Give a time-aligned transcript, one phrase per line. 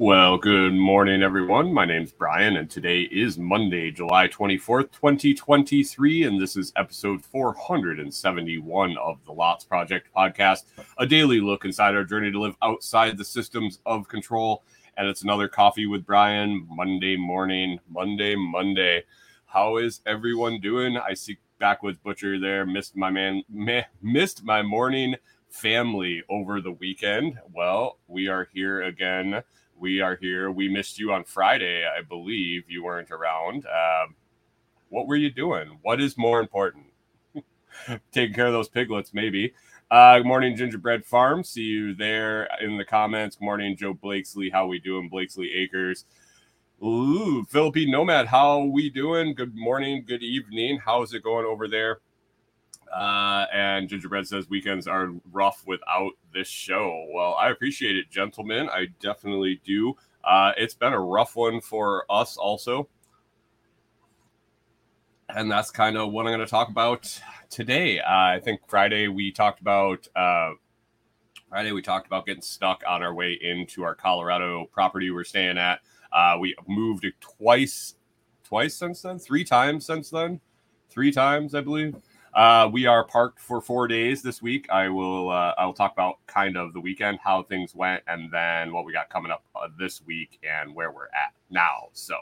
[0.00, 1.74] Well, good morning, everyone.
[1.74, 8.96] My name's Brian, and today is Monday, July 24th, 2023, and this is episode 471
[8.96, 10.62] of the Lots Project podcast,
[10.96, 14.62] a daily look inside our journey to live outside the systems of control.
[14.96, 19.04] And it's another coffee with Brian Monday morning, Monday, Monday.
[19.44, 20.96] How is everyone doing?
[20.96, 22.64] I see Backwoods Butcher there.
[22.64, 25.16] Missed my man, meh, missed my morning
[25.50, 27.38] family over the weekend.
[27.52, 29.42] Well, we are here again
[29.80, 30.50] we are here.
[30.50, 32.64] We missed you on Friday, I believe.
[32.68, 33.66] You weren't around.
[33.66, 34.14] Um,
[34.90, 35.78] what were you doing?
[35.82, 36.86] What is more important?
[38.12, 39.54] Taking care of those piglets, maybe.
[39.90, 41.42] Uh, good morning, Gingerbread Farm.
[41.42, 43.36] See you there in the comments.
[43.36, 44.50] Good morning, Joe Blakesley.
[44.50, 46.04] How we doing, Blakesley Acres?
[46.84, 48.26] Ooh, Philippine Nomad.
[48.26, 49.34] How we doing?
[49.34, 50.04] Good morning.
[50.06, 50.80] Good evening.
[50.84, 52.00] How's it going over there?
[52.94, 57.06] Uh, and Gingerbread says weekends are rough without this show.
[57.12, 58.68] Well, I appreciate it, gentlemen.
[58.68, 59.94] I definitely do.
[60.24, 62.88] Uh, it's been a rough one for us also.
[65.34, 68.00] And that's kind of what I'm going to talk about today.
[68.00, 70.50] Uh, I think Friday we talked about uh,
[71.48, 75.58] Friday we talked about getting stuck on our way into our Colorado property we're staying
[75.58, 75.80] at.
[76.12, 77.94] Uh, we moved twice,
[78.42, 80.40] twice since then, three times since then,
[80.88, 81.94] three times I believe.
[82.32, 84.68] Uh, we are parked for four days this week.
[84.70, 88.30] I will uh, I will talk about kind of the weekend, how things went, and
[88.30, 91.88] then what we got coming up uh, this week and where we're at now.
[91.92, 92.14] So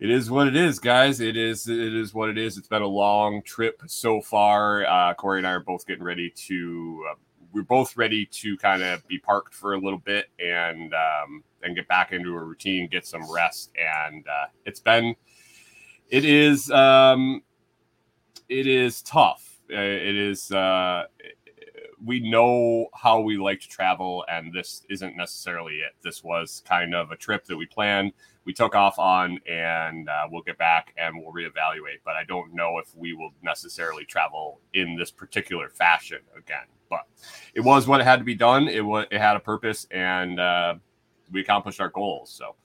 [0.00, 1.20] it is what it is, guys.
[1.20, 2.58] It is it is what it is.
[2.58, 4.84] It's been a long trip so far.
[4.84, 7.06] Uh, Kori and I are both getting ready to.
[7.08, 7.14] Uh,
[7.52, 11.76] we're both ready to kind of be parked for a little bit and um, and
[11.76, 15.14] get back into a routine, get some rest, and uh, it's been.
[16.08, 16.68] It is.
[16.72, 17.42] Um,
[18.52, 19.60] it is tough.
[19.70, 20.50] Uh, It is.
[20.52, 21.04] Uh,
[22.04, 25.92] we know how we like to travel, and this isn't necessarily it.
[26.02, 28.12] This was kind of a trip that we planned,
[28.44, 32.00] we took off on, and uh, we'll get back and we'll reevaluate.
[32.04, 36.66] But I don't know if we will necessarily travel in this particular fashion again.
[36.90, 37.06] But
[37.54, 38.68] it was what it had to be done.
[38.68, 39.06] It was.
[39.10, 40.74] It had a purpose, and uh,
[41.30, 42.30] we accomplished our goals.
[42.30, 42.56] So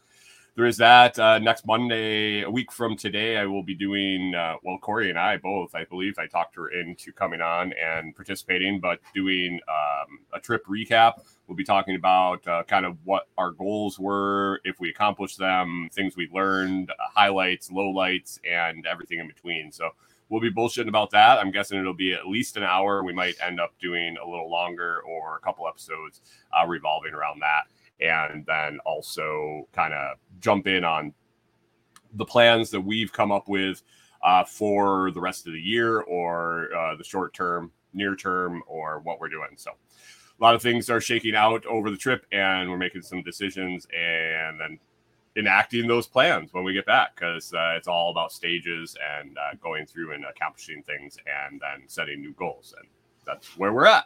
[0.58, 1.20] there is that.
[1.20, 5.20] Uh, next Monday, a week from today, I will be doing, uh, well, Kori and
[5.20, 10.18] I both, I believe, I talked her into coming on and participating, but doing um,
[10.34, 11.22] a trip recap.
[11.46, 15.90] We'll be talking about uh, kind of what our goals were, if we accomplished them,
[15.94, 19.72] things we learned, uh, highlights, lowlights, and everything in between.
[19.72, 19.92] So
[20.30, 21.38] we'll be bullshitting about that.
[21.38, 23.04] I'm guessing it'll be at least an hour.
[23.04, 27.42] We might end up doing a little longer or a couple episodes uh, revolving around
[27.42, 27.66] that
[28.00, 31.14] and then also kind of jump in on
[32.14, 33.82] the plans that we've come up with
[34.24, 39.00] uh, for the rest of the year or uh, the short term, near term, or
[39.00, 39.50] what we're doing.
[39.56, 43.24] So, a lot of things are shaking out over the trip, and we're making some
[43.24, 44.80] decisions and then
[45.36, 49.56] enacting those plans when we get back because uh, it's all about stages and uh,
[49.62, 52.74] going through and accomplishing things and then setting new goals.
[52.78, 52.88] And
[53.26, 54.06] that's where we're at.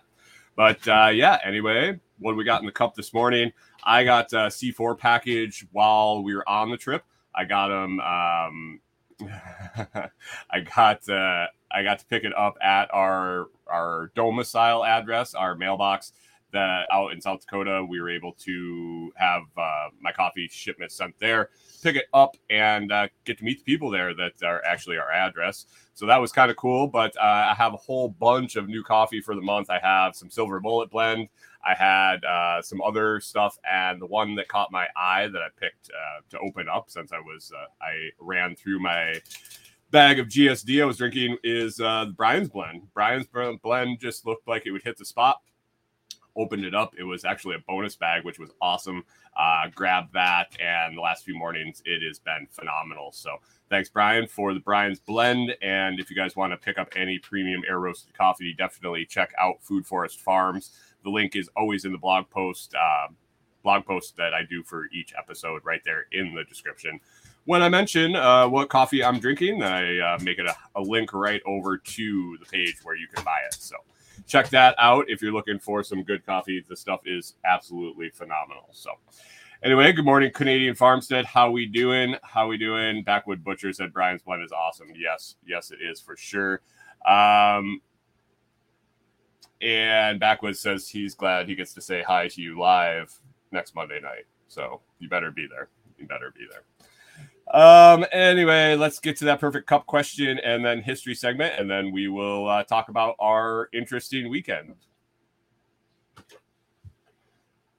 [0.56, 3.52] But uh, yeah, anyway, what we got in the cup this morning?
[3.84, 7.04] I got a C4 package while we were on the trip.
[7.36, 8.00] I got them.
[8.00, 8.80] Um,
[10.50, 15.56] I got uh, I got to pick it up at our our domicile address, our
[15.56, 16.14] mailbox.
[16.54, 21.18] That out in South Dakota, we were able to have uh, my coffee shipment sent
[21.18, 21.50] there,
[21.82, 25.09] pick it up, and uh, get to meet the people there that are actually our
[25.09, 25.66] address.
[25.94, 26.88] So that was kind of cool.
[26.88, 27.22] But uh,
[27.52, 29.70] I have a whole bunch of new coffee for the month.
[29.70, 31.30] I have some Silver Bullet blend.
[31.66, 35.47] I had uh, some other stuff, and the one that caught my eye that I
[35.59, 39.22] picked uh, to open up since I was uh, I ran through my
[39.91, 42.88] bag of GSD I was drinking is uh, Brian's blend.
[42.94, 45.41] Brian's blend just looked like it would hit the spot.
[46.38, 46.94] Opened it up.
[46.97, 49.03] It was actually a bonus bag, which was awesome.
[49.38, 53.12] Uh, grabbed that, and the last few mornings it has been phenomenal.
[53.12, 53.38] So
[53.70, 55.56] thanks, Brian, for the Brian's blend.
[55.62, 59.34] And if you guys want to pick up any premium air roasted coffee, definitely check
[59.38, 60.72] out Food Forest Farms.
[61.03, 62.74] The link is always in the blog post.
[62.76, 63.08] Uh,
[63.64, 67.00] blog post that I do for each episode right there in the description.
[67.46, 71.14] When I mention uh, what coffee I'm drinking, I uh, make it a, a link
[71.14, 73.56] right over to the page where you can buy it.
[73.56, 73.76] So
[74.28, 76.64] check that out if you're looking for some good coffee.
[76.68, 78.70] The stuff is absolutely phenomenal.
[78.72, 78.92] So
[79.64, 81.26] anyway, good morning, Canadian Farmstead.
[81.26, 82.16] How we doing?
[82.24, 83.04] How we doing?
[83.04, 84.90] Backwood Butcher said Brian's blend is awesome.
[84.96, 86.62] Yes, yes, it is for sure.
[87.08, 87.82] Um,
[89.61, 93.13] and Backwood says he's glad he gets to say hi to you live
[93.52, 94.25] next Monday night.
[94.47, 95.69] So you better be there.
[95.97, 96.63] You better be there.
[97.53, 101.91] Um, anyway, let's get to that perfect cup question and then history segment, and then
[101.91, 104.75] we will uh, talk about our interesting weekend.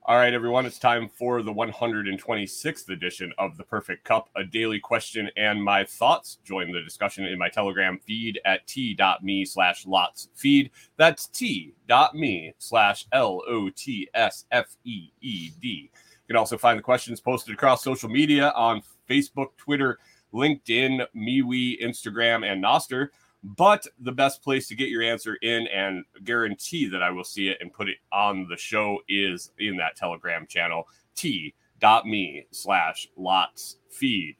[0.04, 4.80] All right, everyone, it's time for the 126th edition of the Perfect Cup, a daily
[4.80, 6.38] question and my thoughts.
[6.42, 10.72] Join the discussion in my Telegram feed at t.me slash lots feed.
[10.96, 15.68] That's t.me slash L O T S F E E D.
[15.92, 20.00] You can also find the questions posted across social media on Facebook, Twitter,
[20.34, 23.10] LinkedIn, MeWe, Instagram, and Nostr.
[23.44, 27.48] But the best place to get your answer in and guarantee that I will see
[27.48, 30.86] it and put it on the show is in that Telegram channel,
[31.16, 34.36] t.me slash lots feed.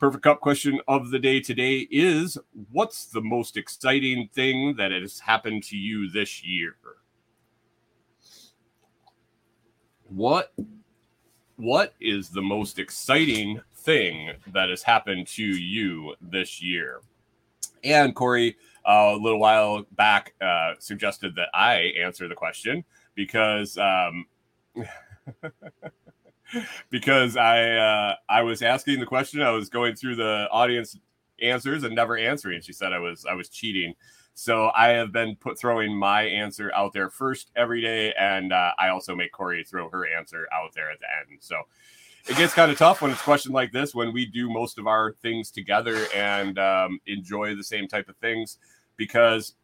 [0.00, 2.38] Perfect Cup question of the day today is
[2.72, 6.74] What's the most exciting thing that has happened to you this year?
[10.08, 10.52] What
[11.56, 17.02] what is the most exciting thing that has happened to you this year?
[17.84, 18.56] And Kori,
[18.86, 22.84] uh, a little while back, uh, suggested that I answer the question
[23.14, 24.26] because um,
[26.90, 30.96] because I uh, I was asking the question, I was going through the audience
[31.42, 32.60] answers and never answering.
[32.60, 33.94] She said I was I was cheating.
[34.34, 38.70] So I have been put throwing my answer out there first every day, and uh,
[38.78, 41.40] I also make Kori throw her answer out there at the end.
[41.40, 41.56] So
[42.28, 44.86] it gets kind of tough when it's questioned like this when we do most of
[44.86, 48.58] our things together and um, enjoy the same type of things
[48.96, 49.54] because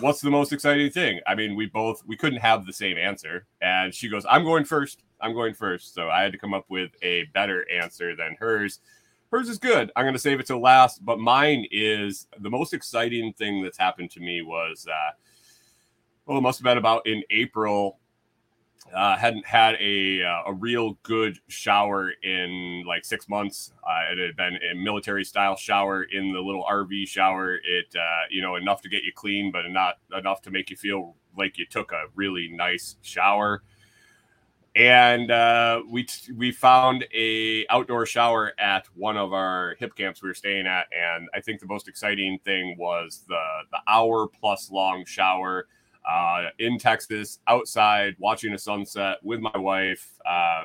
[0.00, 1.20] what's the most exciting thing?
[1.26, 4.64] I mean we both we couldn't have the same answer and she goes i'm going
[4.64, 5.02] first.
[5.20, 5.94] I'm going first.
[5.94, 8.80] So i had to come up with a better answer than hers.
[9.30, 9.92] Hers is good.
[9.94, 13.78] I'm going to save it till last but mine is the most exciting thing that's
[13.78, 15.12] happened to me was uh
[16.24, 17.98] well it must have been about in april
[18.94, 23.72] uh, hadn't had a uh, a real good shower in like six months.
[23.86, 27.56] Uh, it had been a military style shower in the little RV shower.
[27.56, 30.76] It uh, you know enough to get you clean, but not enough to make you
[30.76, 33.62] feel like you took a really nice shower.
[34.74, 40.28] And uh, we t- we found a outdoor shower at one of our Hipcamps we
[40.28, 44.70] were staying at, and I think the most exciting thing was the the hour plus
[44.70, 45.66] long shower
[46.08, 50.12] uh, in Texas, outside, watching a sunset with my wife.
[50.24, 50.64] Uh,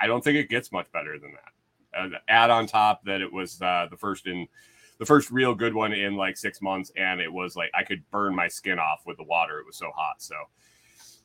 [0.00, 2.22] I don't think it gets much better than that.
[2.28, 4.46] Add on top that it was uh, the first in
[4.98, 8.02] the first real good one in like six months, and it was like I could
[8.10, 9.58] burn my skin off with the water.
[9.58, 10.20] It was so hot.
[10.20, 10.34] So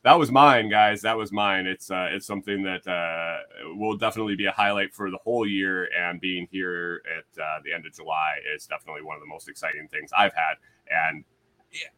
[0.04, 1.00] that was mine, guys.
[1.02, 1.66] That was mine.
[1.66, 5.88] It's uh, it's something that uh, will definitely be a highlight for the whole year.
[5.98, 9.48] And being here at uh, the end of July is definitely one of the most
[9.48, 10.54] exciting things I've had.
[10.90, 11.24] And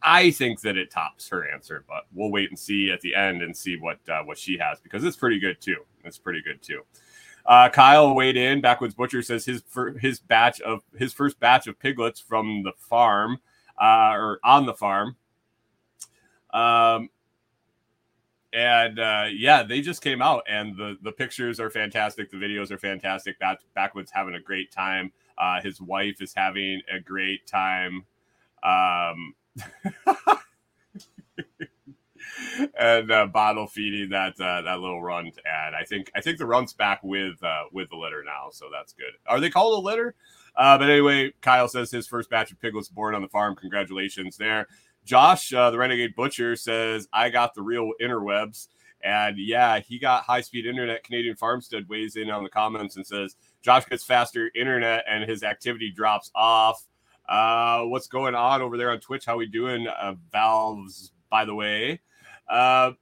[0.02, 3.42] I think that it tops her answer, but we'll wait and see at the end
[3.42, 5.84] and see what uh, what she has because it's pretty good too.
[6.04, 6.82] It's pretty good too.
[7.44, 8.60] Uh, Kyle weighed in.
[8.60, 9.62] Backwoods Butcher says his
[10.00, 13.38] his batch of his first batch of piglets from the farm
[13.80, 15.16] uh, or on the farm.
[16.52, 17.10] Um,
[18.52, 22.30] and uh, yeah, they just came out, and the the pictures are fantastic.
[22.30, 23.38] The videos are fantastic.
[23.38, 25.12] Back, Backwoods having a great time.
[25.36, 28.06] Uh, his wife is having a great time.
[28.62, 29.34] Um,
[32.78, 36.46] and uh, bottle feeding that uh, that little runt, and I think I think the
[36.46, 39.12] runt's back with uh, with the litter now, so that's good.
[39.26, 40.14] Are they called a litter?
[40.56, 43.56] Uh, but anyway, Kyle says his first batch of piglets born on the farm.
[43.56, 44.66] Congratulations there.
[45.04, 48.68] Josh, uh, the Renegade Butcher, says I got the real interwebs,
[49.02, 51.04] and yeah, he got high speed internet.
[51.04, 55.42] Canadian Farmstead weighs in on the comments and says Josh gets faster internet and his
[55.42, 56.84] activity drops off.
[57.28, 59.26] Uh, what's going on over there on Twitch?
[59.26, 59.86] How we doing?
[59.88, 62.00] Uh, Valves, by the way.
[62.48, 62.92] Uh,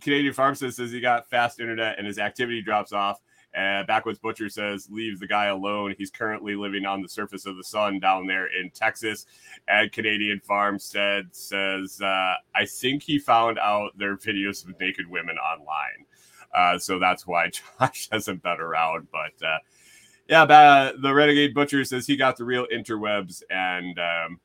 [0.00, 3.20] Canadian Farm says, he got fast internet and his activity drops off.
[3.52, 5.94] And Backwoods Butcher says, leave the guy alone.
[5.98, 9.26] He's currently living on the surface of the sun down there in Texas.
[9.66, 15.36] And Canadian Farmstead says, uh, I think he found out their videos of naked women
[15.36, 16.06] online.
[16.54, 19.08] Uh, so that's why Josh hasn't been around.
[19.10, 19.32] But
[20.30, 24.40] uh, yeah, the Renegade Butcher says he got the real interwebs and um,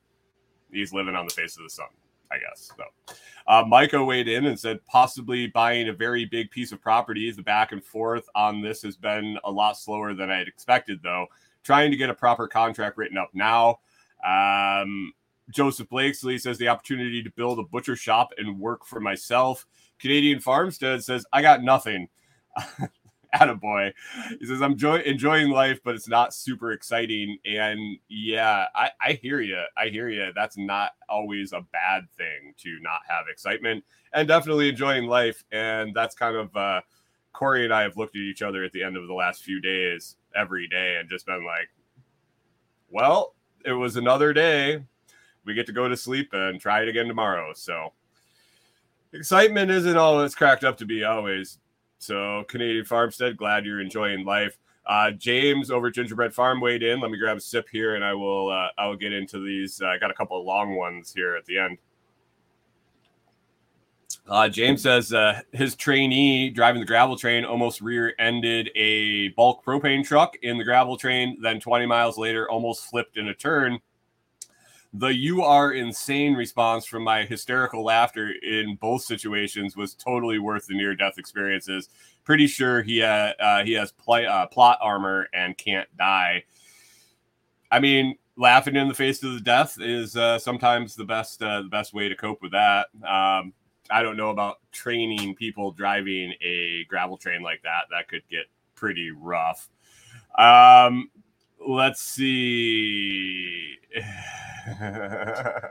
[0.72, 1.88] he's living on the face of the sun,
[2.32, 2.72] I guess.
[2.75, 3.15] So,
[3.48, 7.32] uh, Micah weighed in and said possibly buying a very big piece of property.
[7.32, 11.01] The back and forth on this has been a lot slower than I had expected,
[11.04, 11.27] though.
[11.63, 13.80] Trying to get a proper contract written up now.
[14.25, 15.13] Um,
[15.51, 19.68] Joseph Blakesley says the opportunity to build a butcher shop and work for myself.
[20.00, 22.08] Canadian Farmstead says I got nothing.
[23.36, 23.94] Attaboy.
[24.39, 27.38] He says, I'm joy- enjoying life, but it's not super exciting.
[27.46, 29.62] And yeah, I, I hear you.
[29.77, 30.32] I hear you.
[30.36, 35.44] That's not always a bad thing to not have excitement and definitely enjoying life.
[35.51, 36.82] And that's kind of uh,
[37.34, 39.60] Kori and I have looked at each other at the end of the last few
[39.62, 41.70] days every day and just been like,
[42.89, 44.84] well, it was another day.
[45.44, 47.51] We get to go to sleep and try it again tomorrow.
[47.54, 47.94] So
[49.13, 51.60] excitement isn't all it's cracked up to be always.
[52.00, 54.58] So Canadian Farmstead, glad you're enjoying life.
[54.86, 57.00] Uh, James over Gingerbread Farm weighed in.
[57.00, 59.82] Let me grab a sip here, and I will uh, I will get into these.
[59.82, 61.78] I got a couple of long ones here at the end.
[64.28, 70.04] Uh, James says uh, his trainee driving the gravel train almost rear-ended a bulk propane
[70.04, 71.38] truck in the gravel train.
[71.42, 73.80] Then 20 miles later, almost flipped in a turn.
[74.98, 80.68] The "you are insane" response from my hysterical laughter in both situations was totally worth
[80.68, 81.90] the near-death experiences.
[82.24, 86.44] Pretty sure he uh, uh he has play, uh, plot armor and can't die.
[87.72, 91.62] I mean, laughing in the face of the death is uh, sometimes the best uh,
[91.64, 92.88] the best way to cope with that.
[93.04, 93.54] Um,
[93.90, 97.84] I don't know about training people driving a gravel train like that.
[97.92, 99.70] That could get pretty rough.
[100.38, 101.10] Um,
[101.66, 103.78] let's see.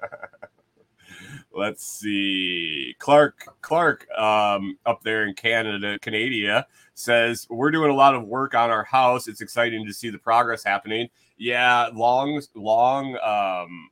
[1.53, 2.95] let's see.
[2.99, 8.55] Clark Clark um, up there in Canada, Canada says we're doing a lot of work
[8.55, 9.29] on our house.
[9.29, 11.09] It's exciting to see the progress happening.
[11.37, 13.91] Yeah, long, long, um,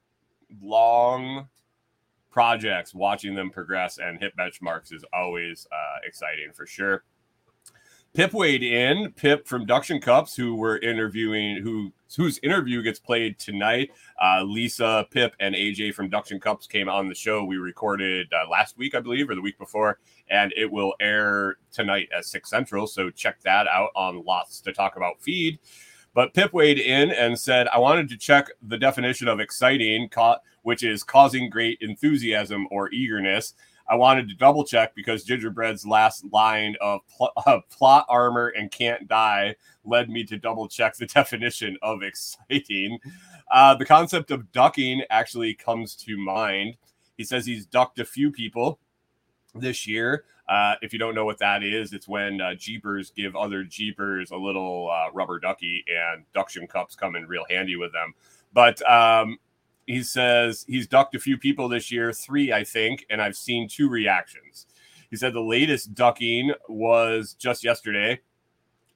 [0.62, 1.48] long
[2.30, 7.04] projects, watching them progress and hit benchmarks is always uh, exciting for sure.
[8.14, 9.10] Pip weighed in.
[9.12, 13.90] Pip from Duction Cups, who we're interviewing, who whose interview gets played tonight.
[14.22, 17.42] Uh, Lisa, Pip, and AJ from Duction Cups came on the show.
[17.42, 21.56] We recorded uh, last week, I believe, or the week before, and it will air
[21.72, 22.86] tonight at six central.
[22.86, 25.58] So check that out on Lots to Talk About feed.
[26.12, 30.10] But Pip weighed in and said, I wanted to check the definition of exciting,
[30.60, 33.54] which is causing great enthusiasm or eagerness.
[33.88, 38.70] I wanted to double check because Gingerbread's last line of pl- uh, plot armor and
[38.70, 42.98] can't die led me to double check the definition of exciting.
[43.50, 46.76] Uh, the concept of ducking actually comes to mind.
[47.16, 48.78] He says he's ducked a few people
[49.54, 50.24] this year.
[50.48, 54.30] Uh, if you don't know what that is, it's when uh, Jeepers give other Jeepers
[54.32, 58.12] a little uh, rubber ducky, and duction cups come in real handy with them.
[58.52, 59.38] But um,
[59.86, 63.68] he says he's ducked a few people this year, three, I think, and I've seen
[63.68, 64.66] two reactions.
[65.10, 68.20] He said the latest ducking was just yesterday.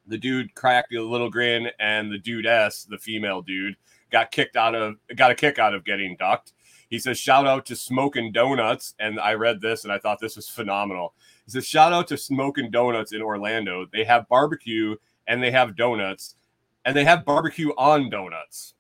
[0.07, 3.77] The dude cracked a little grin, and the dude S, the female dude,
[4.11, 6.53] got kicked out of got a kick out of getting ducked.
[6.89, 8.95] He says, shout out to Smoking Donuts.
[8.99, 11.15] And I read this and I thought this was phenomenal.
[11.45, 13.87] He says, shout out to Smoking Donuts in Orlando.
[13.93, 16.37] They have barbecue and they have donuts
[16.85, 18.75] and they have barbecue on donuts.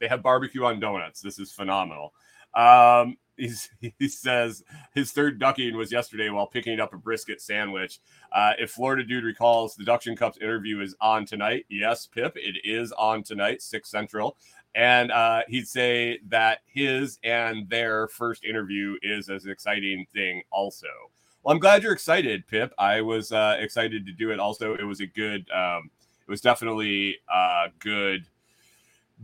[0.00, 1.20] They have barbecue on donuts.
[1.20, 2.12] This is phenomenal.
[2.54, 4.64] Um, he says
[4.94, 8.00] his third ducking was yesterday while picking up a brisket sandwich.
[8.32, 11.64] Uh, if Florida Dude recalls, the Duction Cups interview is on tonight.
[11.68, 14.36] Yes, Pip, it is on tonight, 6 Central.
[14.74, 20.86] And uh, he'd say that his and their first interview is as exciting thing, also.
[21.42, 22.72] Well, I'm glad you're excited, Pip.
[22.78, 24.40] I was uh, excited to do it.
[24.40, 25.48] Also, it was a good.
[25.50, 25.90] Um,
[26.26, 28.26] it was definitely a good,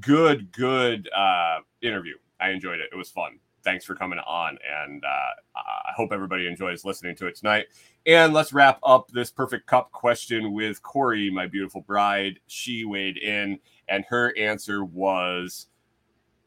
[0.00, 2.14] good, good uh, interview.
[2.40, 2.90] I enjoyed it.
[2.92, 3.38] It was fun.
[3.62, 7.66] Thanks for coming on, and uh, I hope everybody enjoys listening to it tonight.
[8.04, 12.40] And let's wrap up this perfect cup question with Kori, my beautiful bride.
[12.46, 13.58] She weighed in
[13.88, 15.66] and her answer was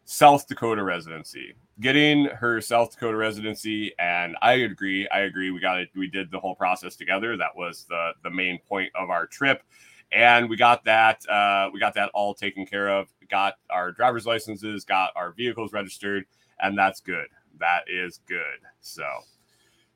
[0.06, 1.54] South Dakota residency.
[1.80, 5.08] Getting her South Dakota residency, and I agree.
[5.10, 5.52] I agree.
[5.52, 5.90] We got it.
[5.96, 7.38] We did the whole process together.
[7.38, 9.62] That was the the main point of our trip,
[10.12, 11.28] and we got that.
[11.28, 13.08] Uh, we got that all taken care of.
[13.30, 14.86] Got our driver's licenses.
[14.86, 16.26] Got our vehicles registered,
[16.60, 17.28] and that's good.
[17.60, 18.60] That is good.
[18.82, 19.04] So.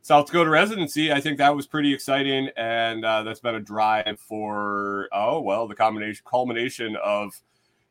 [0.04, 1.12] South Dakota residency.
[1.12, 5.68] I think that was pretty exciting, and uh, that's been a drive for oh well,
[5.68, 7.40] the combination culmination of.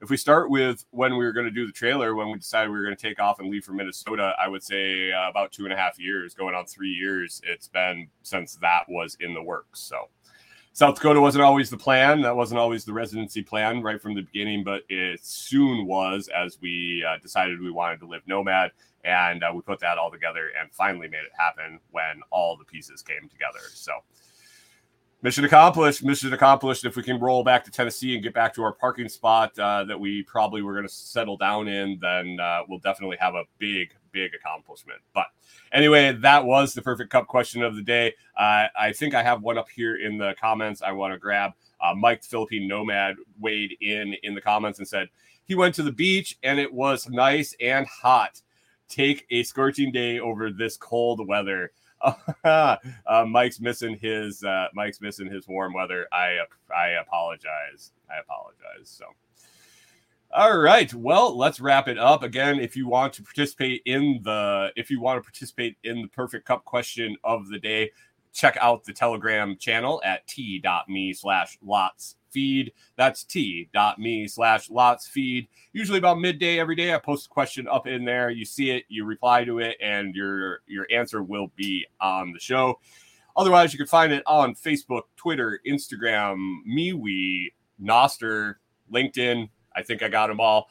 [0.03, 2.71] If we start with when we were going to do the trailer, when we decided
[2.71, 5.53] we were going to take off and leave for Minnesota, I would say uh, about
[5.53, 7.43] two and a half years, going on three years.
[7.45, 9.81] It's been since that was in the works.
[9.81, 10.09] So,
[10.73, 12.23] South Dakota wasn't always the plan.
[12.23, 16.59] That wasn't always the residency plan right from the beginning, but it soon was as
[16.61, 18.71] we uh, decided we wanted to live nomad
[19.05, 22.65] and uh, we put that all together and finally made it happen when all the
[22.65, 23.61] pieces came together.
[23.73, 23.93] So,
[25.23, 26.05] mission accomplished.
[26.05, 26.85] Mission accomplished.
[26.85, 29.85] If we can roll back to Tennessee and get back to our parking spot uh,
[29.85, 33.45] that we probably were going to settle down in, then uh, we'll definitely have a
[33.59, 35.01] big, big accomplishment.
[35.15, 35.27] But
[35.73, 38.15] anyway, that was the perfect cup question of the day.
[38.37, 40.83] Uh, I think I have one up here in the comments.
[40.83, 41.53] I want to grab.
[41.81, 45.09] Uh, Mike, the Philippine Nomad, weighed in in the comments and said
[45.45, 48.41] he went to the beach and it was nice and hot
[48.91, 51.71] take a scorching day over this cold weather.
[52.45, 52.77] uh,
[53.29, 56.07] Mike's missing his uh, Mike's missing his warm weather.
[56.13, 56.39] I
[56.75, 57.93] I apologize.
[58.11, 58.89] I apologize.
[58.89, 59.07] So.
[60.33, 60.93] All right.
[60.95, 62.23] Well, let's wrap it up.
[62.23, 66.09] Again, if you want to participate in the if you want to participate in the
[66.09, 67.91] perfect cup question of the day,
[68.33, 72.73] check out the Telegram channel at t.me slash lots feed.
[72.97, 75.49] That's t.me slash lots feed.
[75.73, 78.31] Usually about midday every day, I post a question up in there.
[78.31, 82.41] You see it, you reply to it, and your your answer will be on the
[82.41, 82.81] show.
[83.37, 88.57] Otherwise, you can find it on Facebook, Twitter, Instagram, MeWe, Nostr,
[88.93, 90.69] LinkedIn, I think I got them all.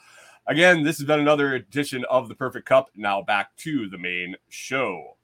[0.47, 2.89] Again, this has been another edition of the Perfect Cup.
[2.95, 5.15] Now back to the main show.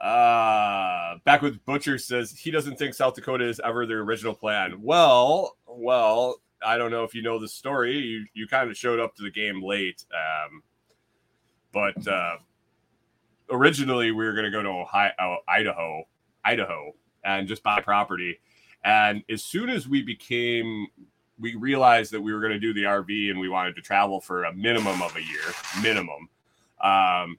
[0.00, 4.80] Uh, Backwood Butcher says he doesn't think South Dakota is ever the original plan.
[4.80, 7.98] Well, well, I don't know if you know the story.
[7.98, 10.62] You you kind of showed up to the game late, um,
[11.72, 12.36] but uh,
[13.50, 16.04] originally we were going to go to Ohio, uh, Idaho,
[16.44, 16.92] Idaho,
[17.24, 18.40] and just buy property.
[18.84, 20.86] And as soon as we became,
[21.38, 24.20] we realized that we were going to do the RV and we wanted to travel
[24.20, 25.42] for a minimum of a year,
[25.82, 26.28] minimum,
[26.80, 27.38] um,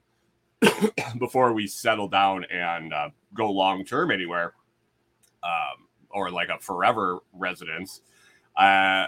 [1.18, 4.54] before we settle down and uh, go long term anywhere,
[5.42, 8.00] um, or like a forever residence.
[8.56, 9.06] Uh,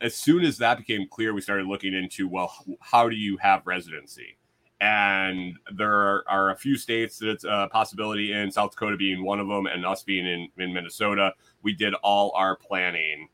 [0.00, 3.66] as soon as that became clear, we started looking into well, how do you have
[3.66, 4.36] residency?
[4.82, 9.38] and there are, a few states that it's a possibility in South Dakota being one
[9.38, 11.32] of them, and us being in, in Minnesota.
[11.62, 13.28] We did all our planning.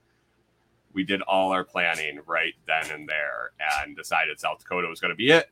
[0.92, 5.12] We did all our planning right then and there, and decided South Dakota was going
[5.12, 5.50] to be it.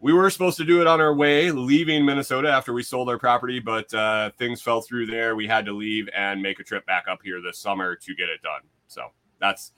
[0.00, 3.18] We were supposed to do it on our way leaving Minnesota after we sold our
[3.18, 5.34] property, but uh, things fell through there.
[5.34, 8.28] We had to leave and make a trip back up here this summer to get
[8.28, 8.60] it done.
[8.86, 9.72] So that's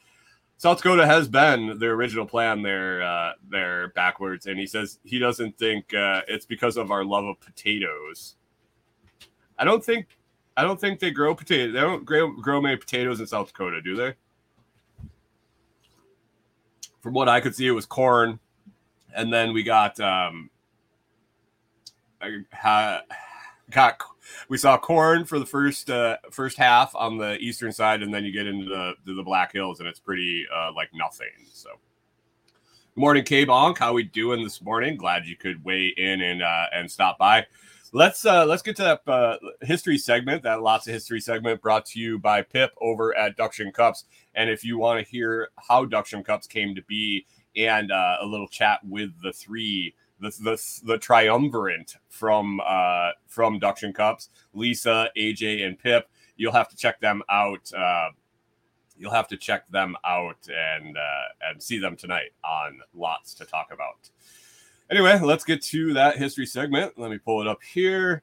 [0.58, 5.18] South Dakota has been the original plan there, uh, there backwards, and he says he
[5.18, 8.36] doesn't think uh, it's because of our love of potatoes.
[9.58, 10.18] I don't think,
[10.56, 11.74] I don't think they grow potatoes.
[11.74, 14.14] They don't grow, grow many potatoes in South Dakota, do they?
[17.00, 18.40] From what I could see, it was corn,
[19.16, 20.50] and then we got um,
[22.20, 23.00] I,
[23.70, 24.00] got
[24.48, 28.24] we saw corn for the first uh, first half on the eastern side, and then
[28.24, 31.28] you get into the the Black Hills, and it's pretty uh, like nothing.
[31.52, 31.70] So,
[32.94, 33.78] Good morning, K Bonk.
[33.78, 34.96] How we doing this morning?
[34.96, 37.46] Glad you could weigh in and uh, and stop by.
[37.92, 40.42] Let's uh, let's get to that uh, history segment.
[40.42, 44.04] That lots of history segment brought to you by Pip over at Duction Cups.
[44.34, 47.26] And if you want to hear how Duction Cups came to be
[47.56, 53.60] and uh, a little chat with the three the the, the triumvirate from uh, from
[53.60, 56.08] Duction Cups, Lisa, AJ, and Pip.
[56.36, 57.70] You'll have to check them out.
[57.72, 58.10] Uh,
[58.98, 63.44] you'll have to check them out and uh, and see them tonight on Lots to
[63.44, 64.10] talk about.
[64.90, 66.92] Anyway, let's get to that history segment.
[66.96, 68.22] Let me pull it up here.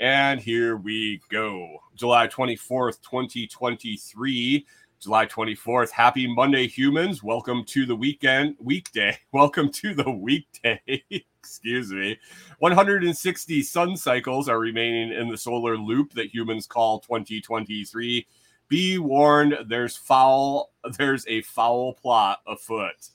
[0.00, 1.78] And here we go.
[1.94, 4.66] July 24th, 2023.
[5.04, 5.90] July 24th.
[5.90, 7.22] Happy Monday, humans.
[7.22, 9.14] Welcome to the weekend, weekday.
[9.32, 10.80] Welcome to the weekday.
[11.40, 12.18] Excuse me.
[12.60, 18.26] 160 sun cycles are remaining in the solar loop that humans call 2023.
[18.68, 23.10] Be warned, there's foul, there's a foul plot afoot.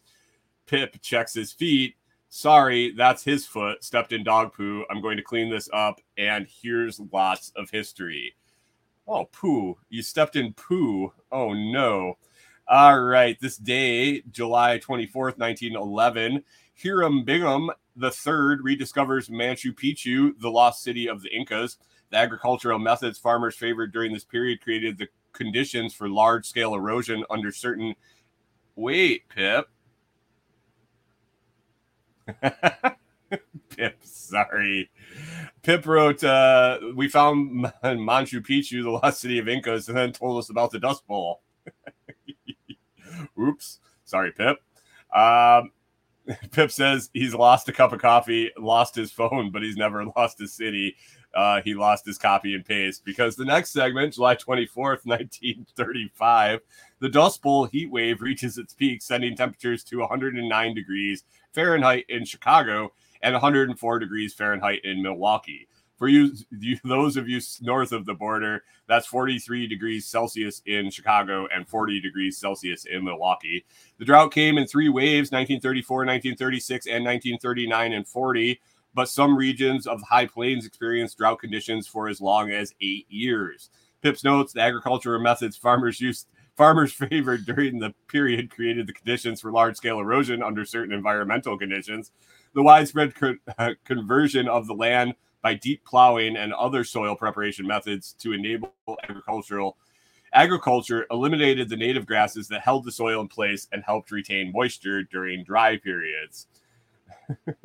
[0.67, 1.95] Pip checks his feet.
[2.29, 3.83] Sorry, that's his foot.
[3.83, 4.85] Stepped in dog poo.
[4.91, 8.35] I'm going to clean this up, and here's lots of history.
[9.09, 9.75] Oh, poo.
[9.89, 11.11] You stepped in poo.
[11.31, 12.19] Oh, no.
[12.67, 13.39] All right.
[13.41, 16.43] This day, July 24th, 1911,
[16.81, 21.77] Hiram Bingham III rediscovers Machu Picchu, the lost city of the Incas.
[22.11, 27.23] The agricultural methods farmers favored during this period created the conditions for large scale erosion
[27.31, 27.95] under certain.
[28.75, 29.69] Wait, Pip.
[33.69, 34.89] Pip, sorry.
[35.61, 40.39] Pip wrote, uh, We found Machu Picchu, the lost city of Incas, and then told
[40.39, 41.41] us about the Dust Bowl.
[43.39, 43.79] Oops.
[44.05, 44.57] Sorry, Pip.
[45.15, 45.71] Um,
[46.51, 50.39] Pip says he's lost a cup of coffee, lost his phone, but he's never lost
[50.39, 50.95] his city.
[51.33, 56.59] Uh, he lost his copy and paste because the next segment, July 24th, 1935,
[56.99, 62.25] the Dust Bowl heat wave reaches its peak, sending temperatures to 109 degrees Fahrenheit in
[62.25, 65.67] Chicago and 104 degrees Fahrenheit in Milwaukee.
[65.99, 70.89] For you, you, those of you north of the border, that's 43 degrees Celsius in
[70.89, 73.65] Chicago and 40 degrees Celsius in Milwaukee.
[73.97, 78.61] The drought came in three waves 1934, 1936, and 1939 and 40.
[78.93, 83.05] But some regions of the High Plains experienced drought conditions for as long as eight
[83.09, 83.69] years.
[84.01, 89.41] Pips notes the agricultural methods farmers used farmers favored during the period created the conditions
[89.41, 92.11] for large scale erosion under certain environmental conditions.
[92.53, 97.65] The widespread co- uh, conversion of the land by deep plowing and other soil preparation
[97.65, 99.77] methods to enable agricultural
[100.33, 105.03] agriculture eliminated the native grasses that held the soil in place and helped retain moisture
[105.03, 106.47] during dry periods.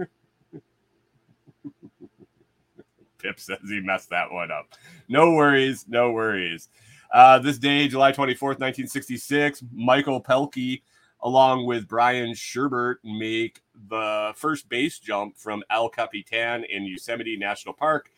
[3.18, 4.74] Pip says he messed that one up.
[5.08, 6.68] No worries, no worries.
[7.12, 10.82] Uh, this day, July 24th, 1966, Michael Pelkey,
[11.24, 17.74] along with Brian Schubert, make the first base jump from El Capitan in Yosemite National
[17.74, 18.10] Park.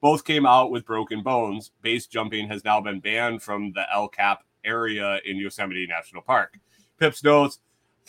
[0.00, 1.72] Both came out with broken bones.
[1.82, 6.58] Base jumping has now been banned from the El Cap area in Yosemite National Park.
[6.98, 7.58] Pips notes,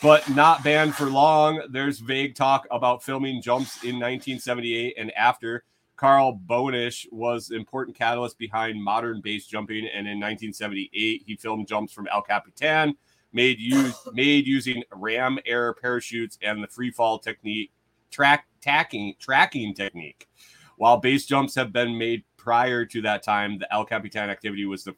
[0.00, 1.60] but not banned for long.
[1.70, 5.64] There's vague talk about filming jumps in 1978 and after.
[5.96, 11.68] Carl Boenish was an important catalyst behind modern base jumping, and in 1978 he filmed
[11.68, 12.94] jumps from El Capitan,
[13.34, 17.70] made use made using ram air parachutes and the free fall technique,
[18.10, 20.28] track tacking tracking technique.
[20.76, 24.84] While base jumps have been made prior to that time, the El Capitan activity was
[24.84, 24.94] the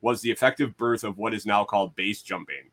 [0.00, 2.70] was the effective birth of what is now called base jumping.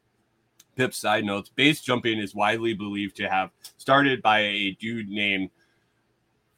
[0.75, 5.49] Pip side notes: base jumping is widely believed to have started by a dude named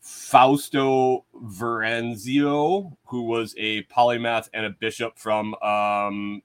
[0.01, 6.41] Fausto Veranzio, who was a polymath and a bishop from um,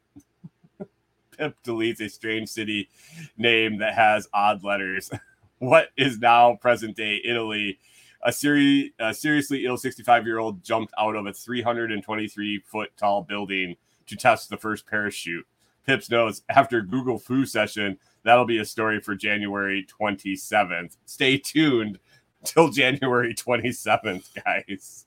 [1.37, 2.89] Pip deletes a strange city
[3.37, 5.11] name that has odd letters.
[5.59, 7.79] what is now present day Italy?
[8.23, 13.23] A, seri- a seriously ill 65 year old jumped out of a 323 foot tall
[13.23, 15.47] building to test the first parachute.
[15.87, 20.97] Pips knows after Google Foo session, that'll be a story for January 27th.
[21.05, 21.99] Stay tuned
[22.45, 25.07] till January 27th, guys.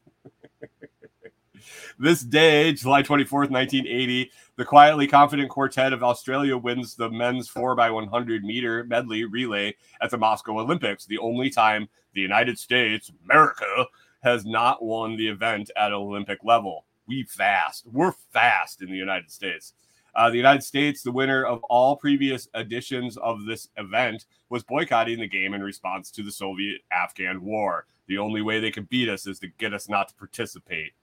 [2.00, 8.41] this day, July 24th, 1980, the quietly confident quartet of Australia wins the men's 4x100
[8.41, 13.86] meter medley relay at the Moscow Olympics, the only time the United States, America,
[14.24, 16.86] has not won the event at Olympic level.
[17.08, 17.86] We fast.
[17.86, 19.74] We're fast in the United States.
[20.15, 25.20] Uh, the United States, the winner of all previous editions of this event, was boycotting
[25.20, 27.86] the game in response to the Soviet Afghan war.
[28.08, 30.93] The only way they could beat us is to get us not to participate.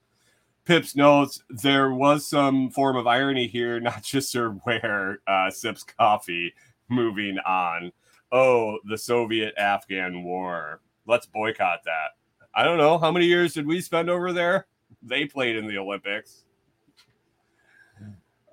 [0.65, 6.53] Pips notes there was some form of irony here, not just Ware uh, sips coffee.
[6.89, 7.91] Moving on.
[8.31, 10.81] Oh, the Soviet Afghan war.
[11.07, 12.17] Let's boycott that.
[12.53, 12.97] I don't know.
[12.97, 14.67] How many years did we spend over there?
[15.01, 16.45] They played in the Olympics.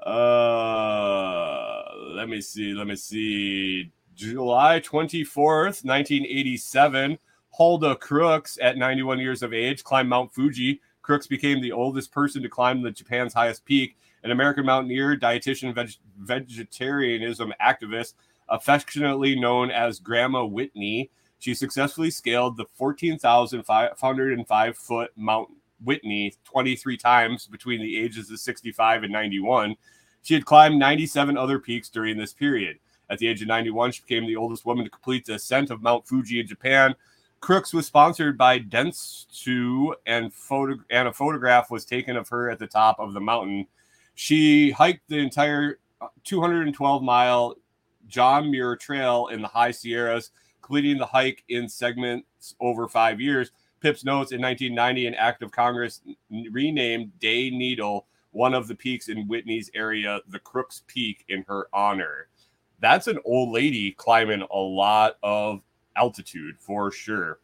[0.05, 1.83] Uh,
[2.15, 2.75] let me see.
[2.75, 3.93] Let me see.
[4.15, 7.19] July 24th, 1987,
[7.51, 10.81] Hulda Crooks, at 91 years of age, climbed Mount Fuji.
[11.03, 13.97] Crooks became the oldest person to climb the Japan's highest peak.
[14.25, 18.15] An American mountaineer, dietitian, veg- vegetarianism activist,
[18.49, 21.11] affectionately known as Grandma Whitney.
[21.41, 25.49] She successfully scaled the 14,505 foot Mount
[25.83, 29.75] Whitney 23 times between the ages of 65 and 91.
[30.23, 32.79] She had climbed 97 other peaks during this period.
[33.11, 35.83] At the age of 91, she became the oldest woman to complete the ascent of
[35.83, 36.95] Mount Fuji in Japan.
[37.43, 42.61] Crooks was sponsored by Dentsu, and, photo- and a photograph was taken of her at
[42.61, 43.67] the top of the mountain.
[44.15, 45.81] She hiked the entire
[46.23, 47.57] 212 mile
[48.07, 53.51] John Muir Trail in the High Sierras, completing the hike in segments over five years.
[53.81, 56.01] Pips notes in 1990, an act of Congress
[56.31, 61.67] renamed Day Needle one of the peaks in Whitney's area, the Crooks Peak, in her
[61.73, 62.29] honor.
[62.79, 65.61] That's an old lady climbing a lot of
[65.97, 67.39] altitude for sure.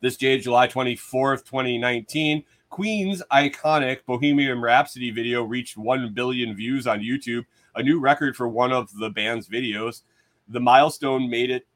[0.00, 7.00] This day, July 24th, 2019, Queen's iconic Bohemian Rhapsody video reached 1 billion views on
[7.00, 10.02] YouTube, a new record for one of the band's videos.
[10.48, 11.66] The milestone made it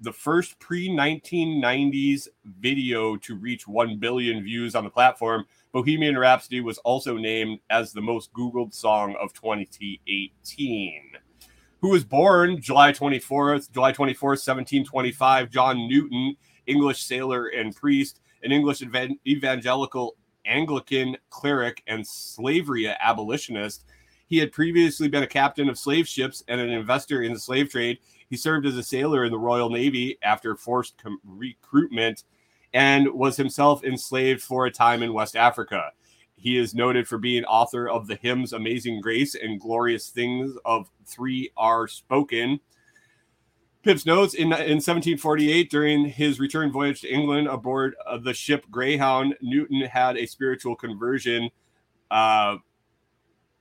[0.00, 2.28] the first pre 1990s
[2.58, 5.44] video to reach 1 billion views on the platform.
[5.72, 11.02] Bohemian Rhapsody was also named as the most Googled song of 2018.
[11.80, 18.52] Who was born July 24th, July 24th, 1725, John Newton, English sailor and priest, an
[18.52, 18.82] English
[19.26, 23.84] evangelical Anglican cleric and slavery abolitionist.
[24.26, 27.70] He had previously been a captain of slave ships and an investor in the slave
[27.70, 27.98] trade.
[28.28, 32.24] He served as a sailor in the Royal Navy after forced com- recruitment
[32.72, 35.90] and was himself enslaved for a time in West Africa.
[36.40, 40.88] He is noted for being author of the hymns Amazing Grace and Glorious Things of
[41.04, 42.60] Three Are Spoken.
[43.82, 49.34] Pips notes in, in 1748, during his return voyage to England aboard the ship Greyhound,
[49.42, 51.50] Newton had a spiritual conversion.
[52.10, 52.56] Uh,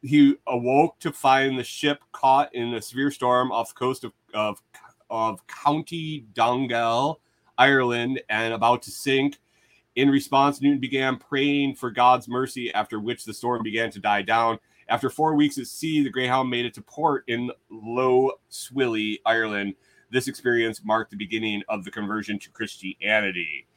[0.02, 4.14] he awoke to find the ship caught in a severe storm off the coast of,
[4.34, 4.62] of,
[5.10, 7.20] of County Donegal,
[7.58, 9.38] Ireland, and about to sink.
[9.96, 14.22] In response, Newton began praying for God's mercy, after which the storm began to die
[14.22, 14.60] down.
[14.88, 19.76] After four weeks at sea, the Greyhound made it to port in Lough Swilly, Ireland.
[20.12, 23.68] This experience marked the beginning of the conversion to Christianity.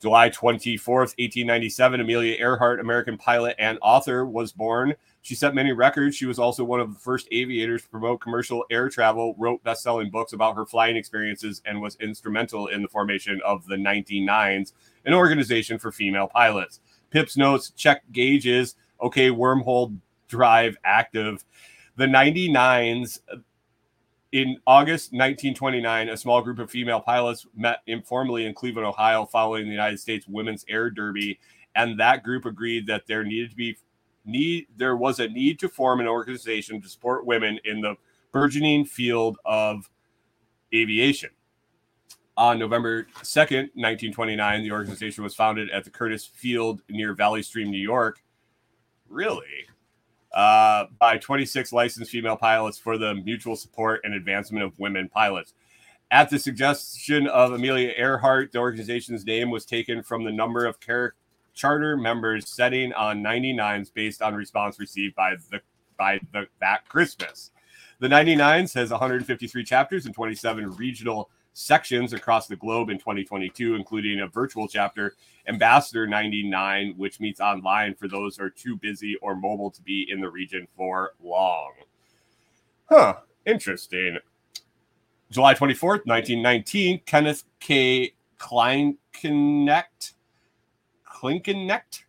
[0.00, 4.94] July 24th, 1897, Amelia Earhart, American pilot and author, was born.
[5.22, 6.16] She set many records.
[6.16, 9.82] She was also one of the first aviators to promote commercial air travel, wrote best
[9.82, 14.72] selling books about her flying experiences, and was instrumental in the formation of the 99s,
[15.04, 16.80] an organization for female pilots.
[17.10, 18.76] Pips notes check gauges.
[19.02, 19.96] Okay, wormhole
[20.28, 21.44] drive active.
[21.96, 23.18] The 99s
[24.32, 29.64] in August 1929, a small group of female pilots met informally in Cleveland, Ohio, following
[29.64, 31.38] the United States Women's Air Derby,
[31.74, 33.76] and that group agreed that there needed to be
[34.30, 37.96] need there was a need to form an organization to support women in the
[38.32, 39.90] burgeoning field of
[40.74, 41.30] aviation.
[42.36, 47.70] On November 2nd, 1929, the organization was founded at the Curtiss Field near Valley Stream,
[47.70, 48.22] New York.
[49.08, 49.66] Really?
[50.32, 55.54] uh, by 26 licensed female pilots for the mutual support and advancement of women pilots.
[56.12, 60.78] At the suggestion of Amelia Earhart, the organization's name was taken from the number of
[60.80, 61.14] char-
[61.60, 65.60] charter members setting on 99s based on response received by the
[65.98, 67.50] by the, that Christmas.
[67.98, 74.20] The 99s has 153 chapters and 27 regional sections across the globe in 2022, including
[74.20, 79.36] a virtual chapter, Ambassador 99, which meets online for those who are too busy or
[79.36, 81.72] mobile to be in the region for long.
[82.88, 84.16] Huh, interesting.
[85.30, 88.14] July 24th, 1919, Kenneth K.
[88.38, 90.14] Kleinknecht,
[91.20, 92.04] Klinkenecht,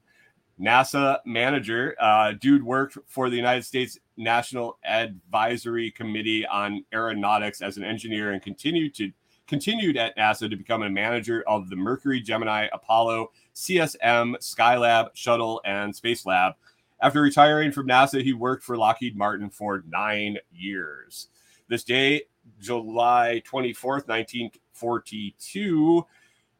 [0.59, 1.95] NASA manager.
[1.99, 8.31] Uh, dude worked for the United States National Advisory Committee on Aeronautics as an engineer
[8.31, 9.11] and continued to
[9.47, 15.59] continued at NASA to become a manager of the Mercury, Gemini, Apollo, CSM, Skylab, Shuttle,
[15.65, 16.53] and Space Lab.
[17.01, 21.27] After retiring from NASA, he worked for Lockheed Martin for nine years.
[21.67, 22.21] This day,
[22.61, 26.05] July 24th, 1942,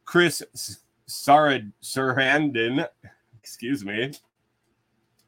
[0.04, 0.44] Chris
[1.12, 2.88] Sarad- Sarandon,
[3.38, 4.12] excuse me,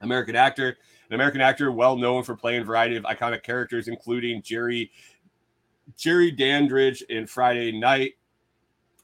[0.02, 0.78] American actor,
[1.10, 4.92] an American actor well known for playing a variety of iconic characters, including Jerry
[5.98, 8.14] Jerry Dandridge in Fright Night,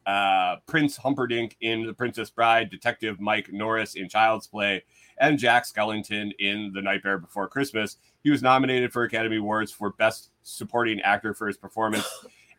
[0.06, 4.82] uh, Prince Humperdinck in The Princess Bride, Detective Mike Norris in Child's Play,
[5.18, 7.98] and Jack Skellington in The Nightmare Before Christmas.
[8.24, 12.08] He was nominated for Academy Awards for Best Supporting Actor for his performance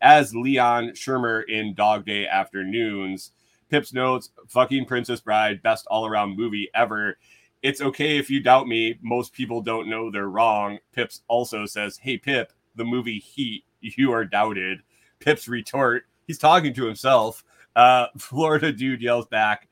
[0.02, 3.32] as Leon Shermer in Dog Day Afternoons.
[3.70, 7.16] Pips notes, fucking Princess Bride, best all around movie ever.
[7.62, 8.98] It's okay if you doubt me.
[9.00, 10.78] Most people don't know they're wrong.
[10.92, 14.82] Pips also says, Hey, Pip, the movie Heat you are doubted.
[15.18, 17.44] Pip's retort, he's talking to himself.
[17.76, 19.68] Uh, Florida dude yells back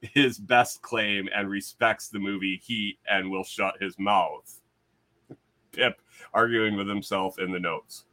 [0.00, 4.60] his best claim and respects the movie Heat and will shut his mouth.
[5.72, 6.00] Pip
[6.34, 8.04] arguing with himself in the notes.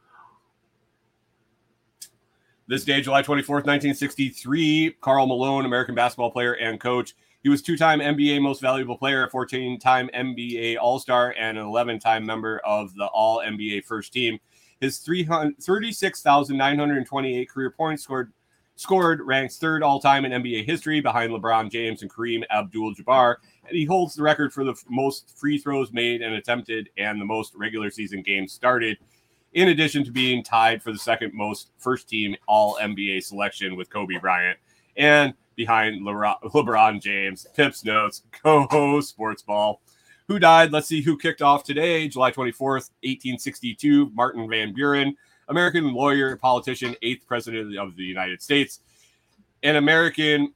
[2.70, 7.16] This day, July 24th, 1963, Karl Malone, American basketball player and coach.
[7.42, 11.58] He was two time NBA Most Valuable Player, a 14 time NBA All Star, and
[11.58, 14.38] an 11 time member of the All NBA First Team.
[14.80, 18.32] His 36,928 career points scored
[18.76, 23.38] scored ranks third all time in NBA history behind LeBron James and Kareem Abdul Jabbar.
[23.66, 27.24] And he holds the record for the most free throws made and attempted and the
[27.24, 28.96] most regular season games started,
[29.52, 33.90] in addition to being tied for the second most first team all NBA selection with
[33.90, 34.58] Kobe Bryant
[34.96, 37.46] and behind LeBron James.
[37.54, 39.80] Pips notes, co-host sports ball.
[40.28, 40.70] Who died?
[40.70, 44.10] Let's see who kicked off today, July 24th, 1862.
[44.14, 45.16] Martin Van Buren,
[45.48, 48.80] American lawyer, politician, eighth president of the United States,
[49.64, 50.54] an American.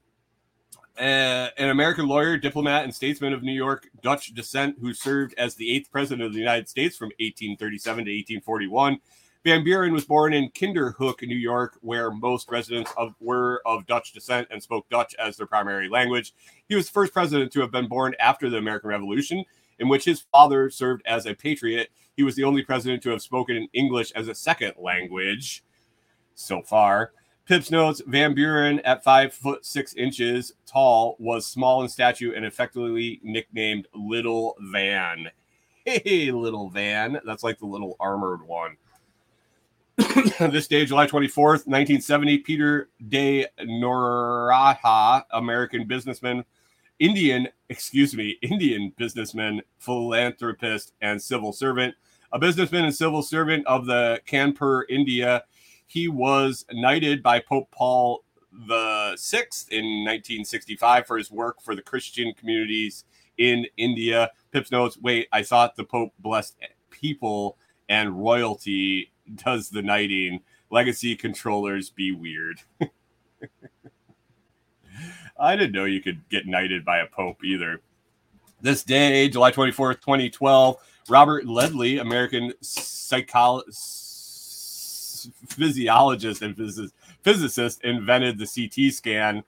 [0.98, 5.56] Uh, an American lawyer, diplomat, and statesman of New York Dutch descent who served as
[5.56, 8.98] the eighth president of the United States from 1837 to 1841.
[9.42, 14.12] Van Buren was born in Kinderhook, New York, where most residents of, were of Dutch
[14.12, 16.32] descent and spoke Dutch as their primary language.
[16.68, 19.44] He was the first president to have been born after the American Revolution
[19.80, 21.90] in which his father served as a patriot.
[22.16, 25.64] He was the only president to have spoken English as a second language
[26.36, 27.12] so far.
[27.46, 32.44] Pips notes Van Buren, at five foot six inches tall, was small in stature and
[32.44, 35.28] effectively nicknamed Little Van.
[35.84, 37.20] Hey, Little Van.
[37.26, 38.78] That's like the little armored one.
[40.50, 46.44] this day, July 24th, 1970, Peter de Noronha, American businessman,
[46.98, 51.94] Indian, excuse me, Indian businessman, philanthropist, and civil servant.
[52.32, 55.44] A businessman and civil servant of the Kanpur, India.
[55.86, 58.24] He was knighted by Pope Paul
[58.68, 63.04] the sixth in 1965 for his work for the Christian communities
[63.38, 64.30] in India.
[64.52, 66.56] Pips notes, wait, I thought the Pope blessed
[66.90, 70.40] people and royalty does the knighting.
[70.70, 72.60] Legacy controllers be weird.
[75.38, 77.80] I didn't know you could get knighted by a pope either.
[78.60, 80.76] This day, July 24th, 2012,
[81.08, 84.13] Robert Ledley, American psychologist,
[85.48, 86.56] physiologist and
[87.22, 89.42] physicist, invented the CT scan.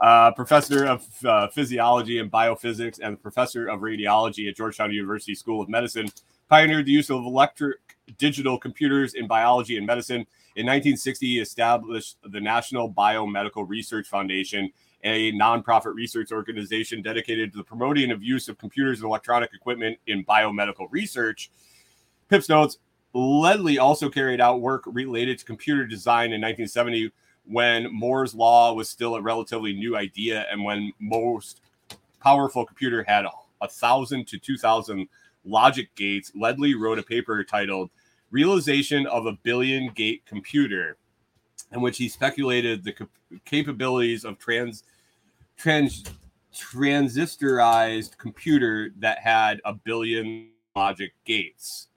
[0.00, 5.60] Uh, professor of uh, physiology and biophysics and professor of radiology at Georgetown University School
[5.60, 6.08] of Medicine,
[6.48, 7.78] pioneered the use of electric
[8.16, 10.20] digital computers in biology and medicine.
[10.56, 14.70] In 1960, he established the National Biomedical Research Foundation,
[15.04, 19.98] a nonprofit research organization dedicated to the promoting of use of computers and electronic equipment
[20.06, 21.50] in biomedical research.
[22.28, 22.78] Pips notes
[23.18, 27.10] Ledley also carried out work related to computer design in 1970
[27.46, 31.62] when Moore's Law was still a relatively new idea and when most
[32.22, 33.24] powerful computer had
[33.60, 35.08] a thousand to two thousand
[35.44, 36.30] logic gates.
[36.36, 37.90] Ledley wrote a paper titled
[38.30, 40.96] Realization of a Billion Gate Computer,
[41.72, 42.94] in which he speculated the
[43.44, 44.84] capabilities of trans,
[45.56, 46.04] trans
[46.54, 51.87] transistorized computer that had a billion logic gates.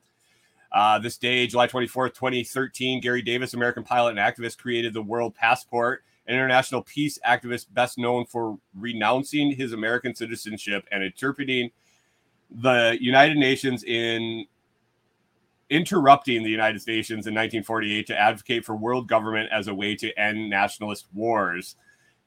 [0.71, 5.35] Uh, this day, July 24th, 2013, Garry Davis, American pilot and activist, created the World
[5.35, 11.71] Passport, an international peace activist best known for renouncing his American citizenship and interpreting
[12.49, 14.45] the United Nations in
[15.69, 20.17] interrupting the United Nations in 1948 to advocate for world government as a way to
[20.19, 21.75] end nationalist wars.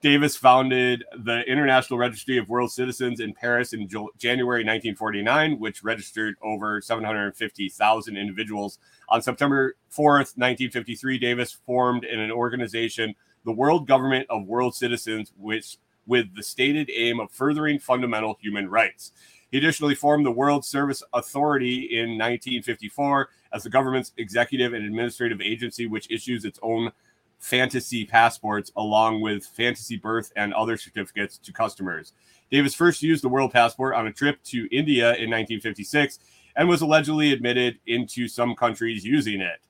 [0.04, 3.88] Davis founded the International Registry of World Citizens in Paris in
[4.18, 8.78] January 1949, which registered over 750,000 individuals.
[9.08, 13.14] On September 4th, 1953, Davis formed an organization,
[13.46, 18.68] the World Government of World Citizens, which with the stated aim of furthering fundamental human
[18.68, 19.10] rights.
[19.50, 25.40] He additionally formed the World Service Authority in 1954 as the government's executive and administrative
[25.40, 26.92] agency, which issues its own
[27.38, 32.12] fantasy passports along with fantasy birth and other certificates to customers.
[32.50, 36.18] Davis first used the world passport on a trip to India in 1956
[36.56, 39.60] and was allegedly admitted into some countries using it.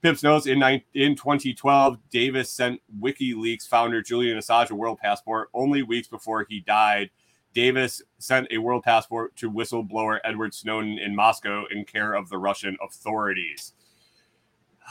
[0.00, 0.62] Pips notes in,
[0.94, 6.60] in 2012, Davis sent WikiLeaks founder Julian Assange a world passport only weeks before he
[6.60, 7.10] died.
[7.52, 12.38] Davis sent a world passport to whistleblower Edward Snowden in Moscow in care of the
[12.38, 13.72] Russian authorities.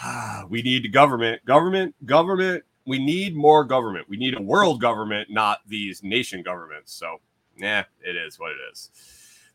[0.03, 2.63] Ah, we need government, government, government.
[2.85, 4.07] We need more government.
[4.07, 6.93] We need a world government, not these nation governments.
[6.93, 7.17] So,
[7.57, 8.91] yeah, it is what it is.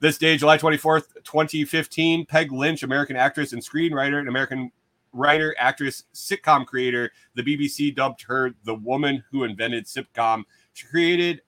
[0.00, 4.72] This day, July 24th, 2015, Peg Lynch, American actress and screenwriter and American
[5.12, 7.12] writer, actress, sitcom creator.
[7.34, 10.42] The BBC dubbed her the woman who invented sitcom.
[10.72, 11.42] She created,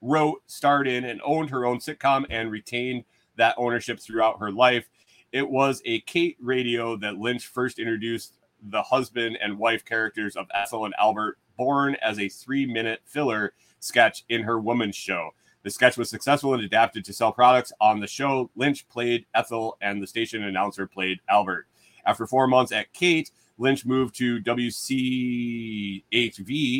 [0.00, 3.04] wrote, starred in, and owned her own sitcom and retained
[3.36, 4.88] that ownership throughout her life.
[5.36, 10.46] It was a Kate radio that Lynch first introduced the husband and wife characters of
[10.54, 15.34] Ethel and Albert, born as a three minute filler sketch in her woman's show.
[15.62, 17.70] The sketch was successful and adapted to sell products.
[17.82, 21.66] On the show, Lynch played Ethel and the station announcer played Albert.
[22.06, 26.02] After four months at Kate, Lynch moved to WCHV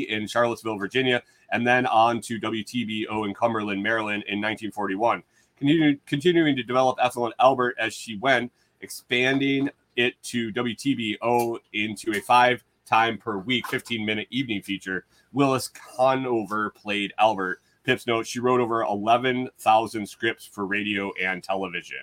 [0.06, 5.22] in Charlottesville, Virginia, and then on to WTBO in Cumberland, Maryland in 1941.
[5.60, 12.12] Continu- continuing to develop Ethel and Albert as she went, expanding it to WTBO into
[12.12, 15.04] a five time per week, 15 minute evening feature.
[15.32, 17.60] Willis Conover played Albert.
[17.84, 21.98] Pips note she wrote over 11,000 scripts for radio and television.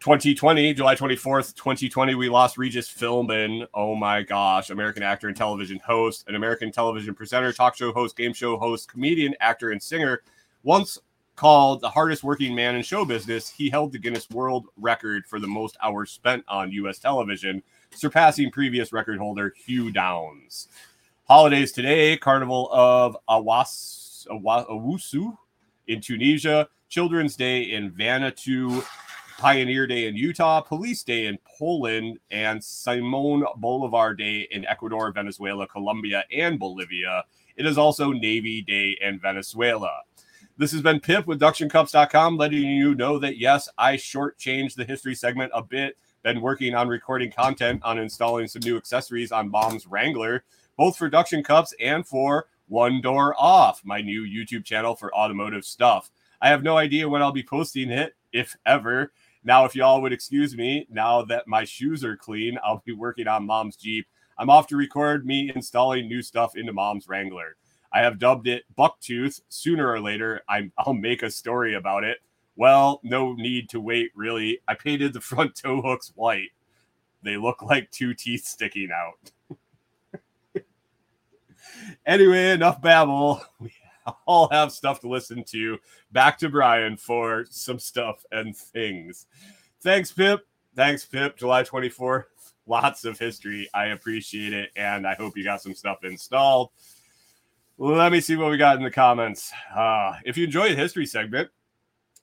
[0.00, 3.66] 2020, July 24th, 2020, we lost Regis Philbin.
[3.74, 4.70] Oh my gosh.
[4.70, 8.90] American actor and television host, an American television presenter, talk show host, game show host,
[8.90, 10.22] comedian, actor, and singer.
[10.62, 10.98] Once
[11.38, 15.38] called the hardest working man in show business, he held the Guinness World Record for
[15.38, 16.98] the most hours spent on U.S.
[16.98, 17.62] television,
[17.94, 20.66] surpassing previous record holder Hugh Downs.
[21.28, 25.38] Holidays today Carnival of Awas, Aoussou
[25.86, 28.84] in Tunisia, Children's Day in Vanuatu,
[29.38, 35.68] Pioneer Day in Utah, Police Day in Poland, and Simon Bolivar Day in Ecuador, Venezuela,
[35.68, 37.22] Colombia, and Bolivia.
[37.56, 40.00] It is also Navy Day in Venezuela.
[40.58, 45.14] This has been Pip with DuctionCups.com, letting you know that yes, I shortchanged the history
[45.14, 45.96] segment a bit.
[46.24, 50.42] Been working on recording content on installing some new accessories on Mom's Wrangler,
[50.76, 55.64] both for Duction Cups and for One Door Off, my new YouTube channel for automotive
[55.64, 56.10] stuff.
[56.42, 59.12] I have no idea when I'll be posting it, if ever.
[59.44, 63.28] Now, if y'all would excuse me, now that my shoes are clean, I'll be working
[63.28, 64.08] on Mom's Jeep
[64.40, 67.56] I'm off to record me installing new stuff into mom's Wrangler.
[67.92, 69.40] I have dubbed it Bucktooth.
[69.48, 72.18] Sooner or later, I'm, I'll make a story about it.
[72.56, 74.60] Well, no need to wait, really.
[74.66, 76.50] I painted the front tow hooks white.
[77.22, 79.58] They look like two teeth sticking out.
[82.06, 83.42] anyway, enough babble.
[83.60, 83.72] We
[84.26, 85.78] all have stuff to listen to.
[86.12, 89.26] Back to Brian for some stuff and things.
[89.82, 90.46] Thanks, Pip.
[90.74, 91.36] Thanks, Pip.
[91.36, 92.24] July 24th.
[92.66, 93.68] Lots of history.
[93.74, 94.70] I appreciate it.
[94.76, 96.70] And I hope you got some stuff installed.
[97.80, 99.52] Let me see what we got in the comments.
[99.74, 101.48] Uh, if you enjoy the history segment,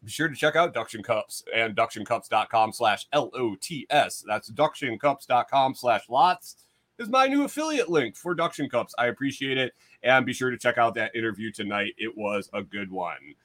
[0.04, 4.26] be sure to check out Duction Cups and ductioncups.com slash L-O-T-S.
[4.28, 6.58] That's ductioncups.com slash lots
[7.00, 8.94] is my new affiliate link for Duction Cups.
[8.98, 9.74] I appreciate it.
[10.04, 11.94] And be sure to check out that interview tonight.
[11.98, 13.36] It was a good one.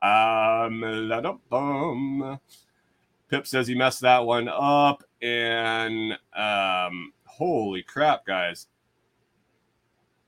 [0.00, 0.80] Um,
[3.28, 5.04] Pip says he messed that one up.
[5.20, 8.68] And um, holy crap, guys.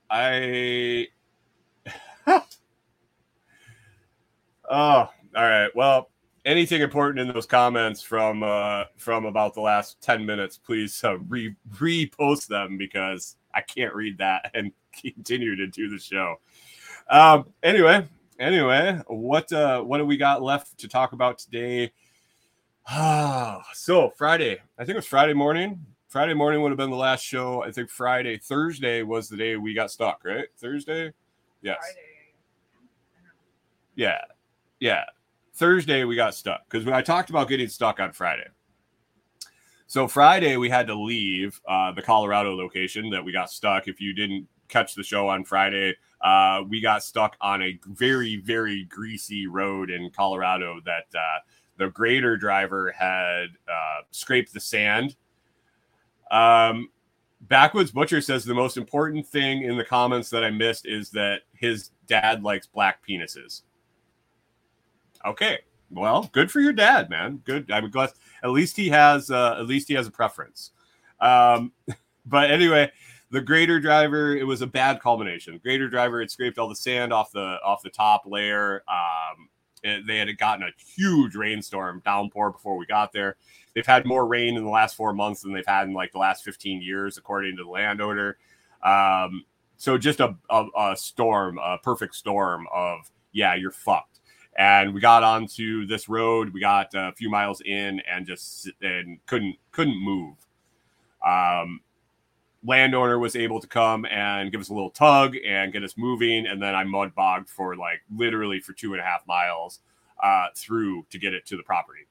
[0.09, 1.07] I.
[2.27, 2.41] oh,
[4.69, 5.69] all right.
[5.75, 6.09] Well,
[6.45, 11.17] anything important in those comments from uh, from about the last 10 minutes, please uh,
[11.19, 16.37] re repost them because I can't read that and continue to do the show.
[17.09, 18.07] Um, anyway,
[18.39, 21.91] anyway, what uh, what do we got left to talk about today?
[23.73, 25.85] so Friday, I think it was Friday morning.
[26.07, 27.63] Friday morning would have been the last show.
[27.63, 30.47] I think Friday, Thursday was the day we got stuck, right?
[30.57, 31.13] Thursday,
[31.61, 31.77] yes.
[31.79, 32.10] Friday.
[34.01, 34.21] Yeah,
[34.79, 35.03] yeah.
[35.53, 38.47] Thursday we got stuck because when I talked about getting stuck on Friday.
[39.85, 43.87] So Friday we had to leave uh, the Colorado location that we got stuck.
[43.87, 48.37] If you didn't catch the show on Friday, uh, we got stuck on a very
[48.37, 51.39] very greasy road in Colorado that uh,
[51.77, 55.15] the grader driver had uh, scraped the sand.
[56.31, 56.89] Um,
[57.41, 61.41] Backwood Butcher says the most important thing in the comments that I missed is that
[61.53, 63.61] his dad likes black penises.
[65.25, 65.59] Okay.
[65.89, 67.41] Well, good for your dad, man.
[67.43, 67.69] Good.
[67.69, 68.11] I'm glad.
[68.43, 69.29] At least he has.
[69.29, 70.71] Uh, at least he has a preference.
[71.19, 71.73] Um,
[72.25, 72.91] but anyway,
[73.29, 74.35] the grader driver.
[74.35, 75.59] It was a bad culmination.
[75.61, 78.83] Grader driver had scraped all the sand off the off the top layer.
[78.87, 79.49] Um,
[79.83, 83.35] it, they had gotten a huge rainstorm downpour before we got there.
[83.73, 86.19] They've had more rain in the last four months than they've had in like the
[86.19, 88.37] last 15 years, according to the landowner.
[88.83, 89.45] Um,
[89.77, 94.20] so just a, a, a storm, a perfect storm of yeah, you're fucked
[94.57, 96.53] and we got onto this road.
[96.53, 100.35] We got a few miles in and just and couldn't couldn't move.
[101.25, 101.81] Um,
[102.63, 106.45] landowner was able to come and give us a little tug and get us moving,
[106.45, 109.79] and then I mud bogged for like literally for two and a half miles
[110.21, 112.07] uh, through to get it to the property.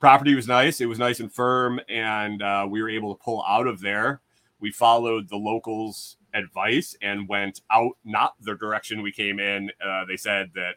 [0.00, 3.44] Property was nice; it was nice and firm, and uh, we were able to pull
[3.46, 4.20] out of there.
[4.58, 9.70] We followed the locals' advice and went out not the direction we came in.
[9.84, 10.74] Uh, they said that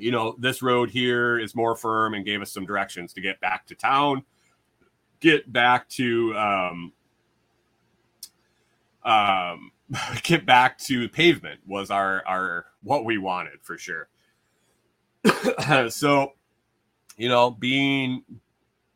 [0.00, 3.40] you know, this road here is more firm and gave us some directions to get
[3.40, 4.24] back to town,
[5.20, 6.92] get back to um,
[9.04, 9.72] um,
[10.22, 14.08] get back to pavement was our our what we wanted for sure.
[15.88, 16.32] so,
[17.16, 18.22] you know, being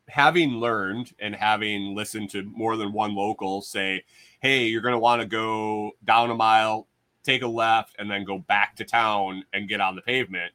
[0.07, 4.03] having learned and having listened to more than one local say,
[4.41, 6.87] "Hey, you're going to want to go down a mile,
[7.23, 10.53] take a left, and then go back to town and get on the pavement."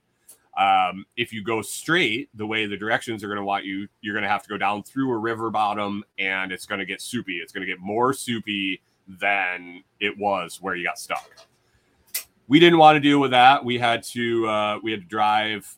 [0.59, 4.15] Um, if you go straight, the way the directions are going to want you, you're
[4.15, 7.01] going to have to go down through a river bottom and it's going to get
[7.01, 7.39] soupy.
[7.39, 11.31] It's going to get more soupy than it was where you got stuck.
[12.49, 13.65] We didn't want to deal with that.
[13.65, 15.77] We had to uh, we had to drive.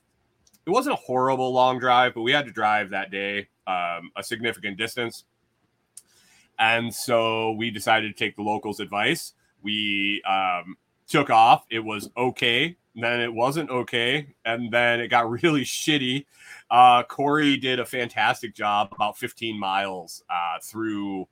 [0.65, 4.23] It wasn't a horrible long drive, but we had to drive that day um, a
[4.23, 5.25] significant distance.
[6.59, 9.35] And so we decided to take the locals' advice.
[9.63, 10.77] We um,
[11.07, 11.65] took off.
[11.71, 16.27] It was okay then it wasn't okay, and then it got really shitty.
[16.71, 21.27] Uh, Kori did a fantastic job, about 15 miles uh, through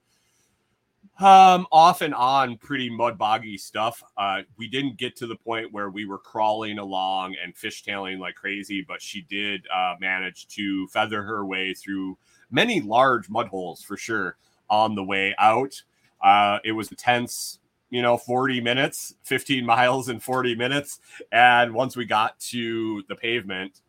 [1.21, 4.03] um, off and on pretty mud boggy stuff.
[4.17, 8.37] Uh, we didn't get to the point where we were crawling along and fishtailing like
[8.37, 12.17] crazy, but she did uh, manage to feather her way through
[12.51, 14.37] many large mud holes for sure
[14.71, 15.83] on the way out.
[16.23, 17.59] Uh, it was intense
[17.91, 21.01] you know 40 minutes 15 miles in 40 minutes.
[21.33, 23.81] And once we got to the pavement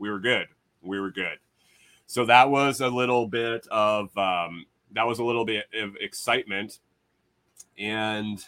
[0.00, 0.48] we were good.
[0.82, 1.38] We were good.
[2.06, 6.80] So that was a little bit of um, that was a little bit of excitement.
[7.78, 8.44] And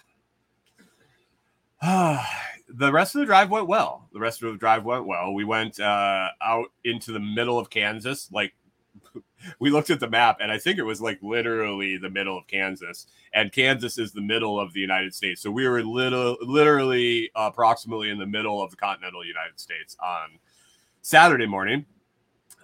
[1.80, 2.24] uh,
[2.68, 4.08] the rest of the drive went well.
[4.12, 5.34] The rest of the drive went well.
[5.34, 8.54] We went uh, out into the middle of kansas like
[9.58, 12.46] we looked at the map and I think it was like literally the middle of
[12.46, 15.40] Kansas, and Kansas is the middle of the United States.
[15.40, 20.38] So we were little, literally approximately in the middle of the continental United States on
[21.02, 21.84] Saturday morning.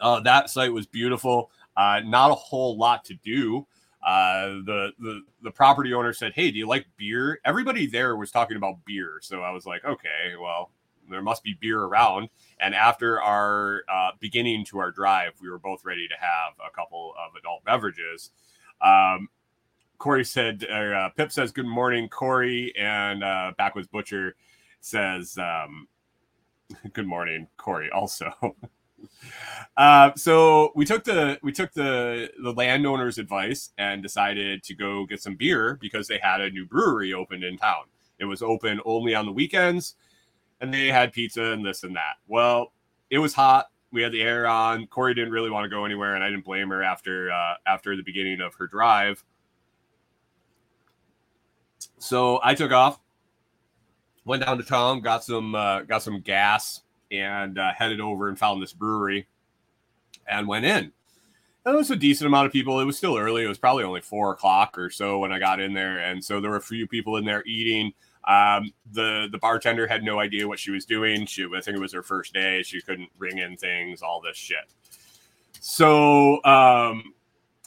[0.01, 1.51] Uh, that site was beautiful.
[1.77, 3.67] Uh, not a whole lot to do.
[4.07, 8.31] Uh, the the the property owner said, "Hey, do you like beer?" Everybody there was
[8.31, 10.71] talking about beer, so I was like, "Okay, well,
[11.11, 12.29] there must be beer around."
[12.61, 16.75] And after our uh, beginning to our drive, we were both ready to have a
[16.75, 18.31] couple of adult beverages.
[18.81, 19.29] Um,
[19.99, 24.37] Kori said, uh, Pip says, "Good morning, Kori," and uh, Backwood Butcher
[24.81, 25.89] says, um,
[26.93, 28.33] "Good morning, Kori." Also.
[29.77, 35.07] Uh, so we took the we took the the landowner's advice and decided to go
[35.07, 37.85] get some beer because they had a new brewery opened in town.
[38.19, 39.95] It was open only on the weekends,
[40.61, 42.17] and they had pizza and this and that.
[42.27, 42.73] Well,
[43.11, 43.71] it was hot.
[43.91, 44.87] We had the air on.
[44.87, 47.97] Kori didn't really want to go anywhere, and I didn't blame her after uh, after
[47.97, 49.25] the beginning of her drive.
[51.99, 53.01] So I took off,
[54.25, 58.39] went down to town, got some uh, got some gas, and uh, headed over and
[58.39, 59.27] found this brewery
[60.29, 60.93] and went in.
[61.65, 62.81] And it was a decent amount of people.
[62.81, 63.45] It was still early.
[63.45, 66.41] It was probably only four o'clock or so when I got in there, and so
[66.41, 67.93] there were a few people in there eating.
[68.25, 71.27] Um, the the bartender had no idea what she was doing.
[71.27, 72.63] She, I think it was her first day.
[72.63, 74.73] She couldn't bring in things, all this shit.
[75.61, 77.15] So um,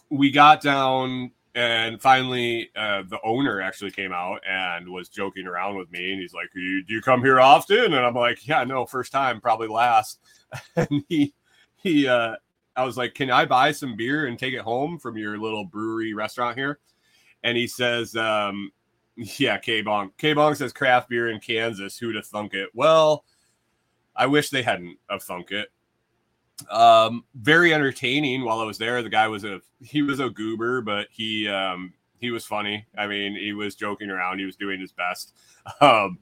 [0.10, 5.78] we got down, and finally, uh, the owner actually came out and was joking around
[5.78, 8.64] with me, and he's like, "You do you come here often?" And I'm like, "Yeah,
[8.64, 10.20] no, first time, probably last."
[10.76, 11.34] and he
[11.78, 12.36] he uh
[12.76, 15.66] I was like, "Can I buy some beer and take it home from your little
[15.66, 16.80] brewery restaurant here?"
[17.44, 18.72] And he says, um,
[19.38, 20.12] "Yeah, K Bong.
[20.18, 21.98] K Bong says craft beer in Kansas.
[21.98, 22.70] Who'd have thunk it?
[22.74, 23.24] Well,
[24.16, 25.70] I wish they hadn't have thunk it.
[26.70, 29.02] Um, very entertaining while I was there.
[29.02, 32.86] The guy was a he was a goober, but he um he was funny.
[32.98, 34.40] I mean, he was joking around.
[34.40, 35.34] He was doing his best.
[35.80, 36.18] Um,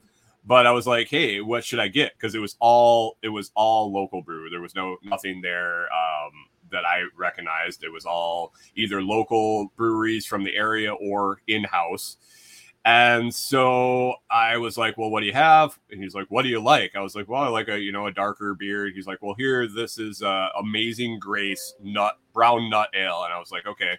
[0.46, 2.14] but I was like, hey, what should I get?
[2.14, 4.50] Because it was all it was all local brew.
[4.50, 6.32] There was no nothing there um,
[6.72, 7.84] that I recognized.
[7.84, 12.18] It was all either local breweries from the area or in house.
[12.86, 16.50] And so I was like, "Well, what do you have?" And he's like, "What do
[16.50, 19.06] you like?" I was like, "Well, I like a you know a darker beer." He's
[19.06, 23.52] like, "Well, here, this is uh, Amazing Grace nut brown nut ale," and I was
[23.52, 23.98] like, "Okay."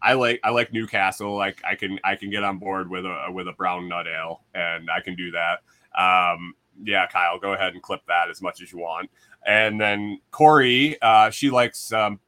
[0.00, 1.34] I like I like Newcastle.
[1.34, 4.42] Like I can I can get on board with a with a brown nut ale,
[4.54, 5.60] and I can do that.
[5.98, 9.10] Um, yeah, Kyle, go ahead and clip that as much as you want.
[9.46, 12.20] And then Corey, uh, she likes um,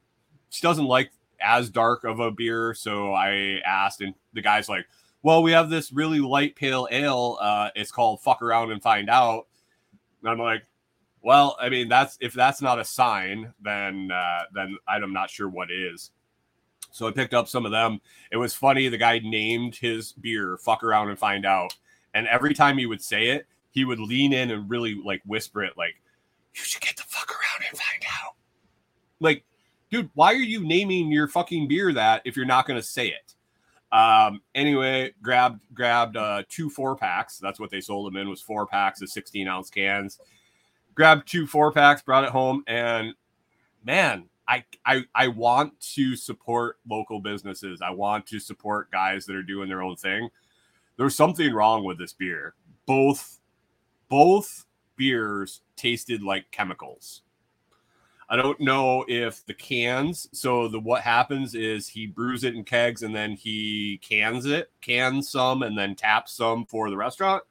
[0.49, 4.85] she doesn't like as dark of a beer, so I asked, and the guy's like,
[5.27, 7.37] "Well, we have this really light pale ale.
[7.41, 9.47] Uh, it's called Fuck Around and Find Out."
[10.21, 10.63] And I'm like,
[11.21, 15.49] "Well, I mean, that's if that's not a sign, then uh, then I'm not sure
[15.49, 16.11] what is."
[16.91, 17.99] So I picked up some of them.
[18.31, 18.87] It was funny.
[18.87, 21.75] The guy named his beer "Fuck Around and Find Out,"
[22.13, 25.61] and every time he would say it, he would lean in and really like whisper
[25.61, 25.95] it, like,
[26.55, 28.35] "You should get the fuck around and find out."
[29.19, 29.43] Like,
[29.91, 33.09] dude, why are you naming your fucking beer that if you're not going to say
[33.09, 33.33] it?
[33.91, 37.37] Um, anyway, grabbed grabbed uh, two four packs.
[37.37, 40.19] That's what they sold them in was four packs of 16 ounce cans.
[40.95, 43.13] Grabbed two four packs, brought it home, and
[43.83, 47.81] man, I, I I want to support local businesses.
[47.81, 50.29] I want to support guys that are doing their own thing.
[50.97, 52.55] There's something wrong with this beer.
[52.85, 53.39] Both
[54.09, 54.65] both
[54.95, 57.21] beers tasted like chemicals.
[58.29, 60.27] I don't know if the cans.
[60.33, 64.71] So the what happens is he brews it in kegs and then he cans it,
[64.81, 67.43] cans some and then taps some for the restaurant.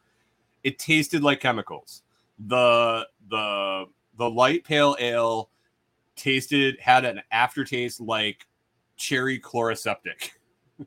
[0.64, 2.02] It tasted like chemicals.
[2.38, 3.86] The the
[4.18, 5.50] the light pale ale
[6.14, 8.46] tasted had an aftertaste like
[8.96, 10.32] cherry Chloraseptic.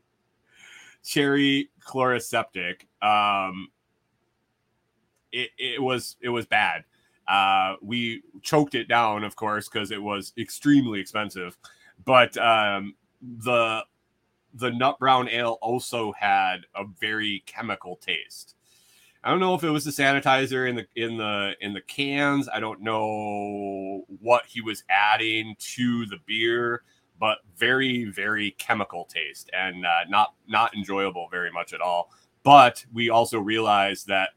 [1.04, 2.82] cherry Chloraseptic.
[3.02, 3.68] Um,
[5.32, 6.84] it, it was it was bad.
[7.30, 11.56] Uh, we choked it down, of course, because it was extremely expensive.
[12.04, 13.84] But um, the
[14.54, 18.56] the nut brown ale also had a very chemical taste.
[19.22, 22.48] I don't know if it was the sanitizer in the in the in the cans.
[22.48, 26.82] I don't know what he was adding to the beer,
[27.20, 32.10] but very very chemical taste and uh, not not enjoyable very much at all.
[32.42, 34.30] But we also realized that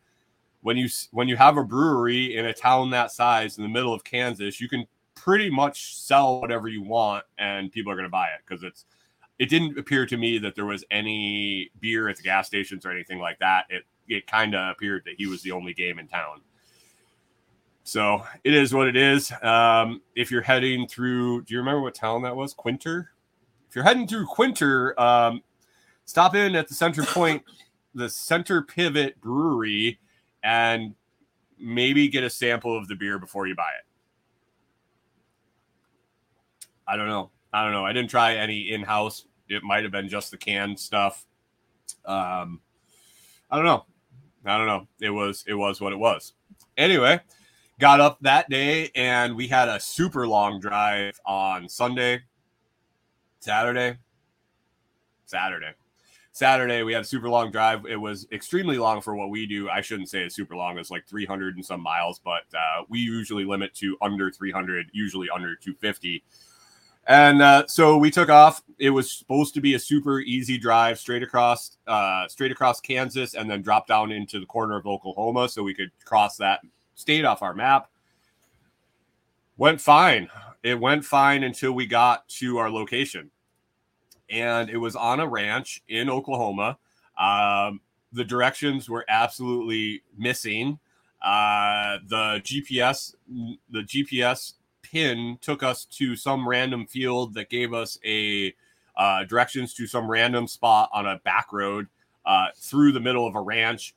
[0.64, 3.94] when you when you have a brewery in a town that size in the middle
[3.94, 8.10] of Kansas, you can pretty much sell whatever you want and people are going to
[8.10, 8.86] buy it because it's
[9.40, 12.92] it didn't appear to me that there was any beer at the gas stations or
[12.92, 13.66] anything like that.
[13.70, 16.42] It it kind of appeared that he was the only game in town.
[17.84, 19.32] So it is what it is.
[19.42, 22.54] Um, if you're heading through, do you remember what town that was?
[22.54, 23.12] Quinter.
[23.68, 25.42] If you're heading through Quinter, um,
[26.06, 27.44] stop in at the Center Point,
[27.94, 30.00] the Center Pivot Brewery,
[30.44, 30.94] and
[31.58, 33.86] maybe get a sample of the beer before you buy it.
[36.88, 37.32] I don't know.
[37.54, 37.86] I don't know.
[37.86, 39.26] I didn't try any in house.
[39.48, 41.26] It might have been just the canned stuff.
[42.06, 42.60] Um,
[43.50, 43.86] I don't know.
[44.46, 44.88] I don't know.
[45.00, 46.34] It was it was what it was.
[46.76, 47.22] Anyway,
[47.80, 52.22] got up that day and we had a super long drive on Sunday,
[53.40, 53.98] Saturday,
[55.26, 55.74] Saturday.
[56.36, 57.86] Saturday, we had a super long drive.
[57.86, 59.70] It was extremely long for what we do.
[59.70, 60.80] I shouldn't say it's super long.
[60.80, 65.30] It's like 300 and some miles, but uh, we usually limit to under 300, usually
[65.30, 66.24] under 250.
[67.06, 68.64] And uh, so we took off.
[68.80, 73.36] It was supposed to be a super easy drive straight across, uh, straight across Kansas,
[73.36, 76.62] and then drop down into the corner of Oklahoma, so we could cross that
[76.96, 77.92] state off our map.
[79.58, 80.30] Went fine.
[80.64, 83.30] It went fine until we got to our location,
[84.34, 86.78] and it was on a ranch in Oklahoma.
[87.18, 87.80] Um,
[88.12, 90.80] the directions were absolutely missing.
[91.24, 93.14] Uh, the GPS,
[93.70, 98.54] the GPS pin took us to some random field that gave us a
[98.98, 101.88] uh, directions to some random spot on a back road
[102.26, 103.96] uh, through the middle of a ranch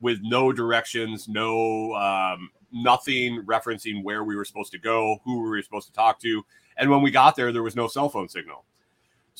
[0.00, 5.50] with no directions, no um, nothing referencing where we were supposed to go, who we
[5.50, 6.42] were supposed to talk to,
[6.76, 8.64] and when we got there, there was no cell phone signal.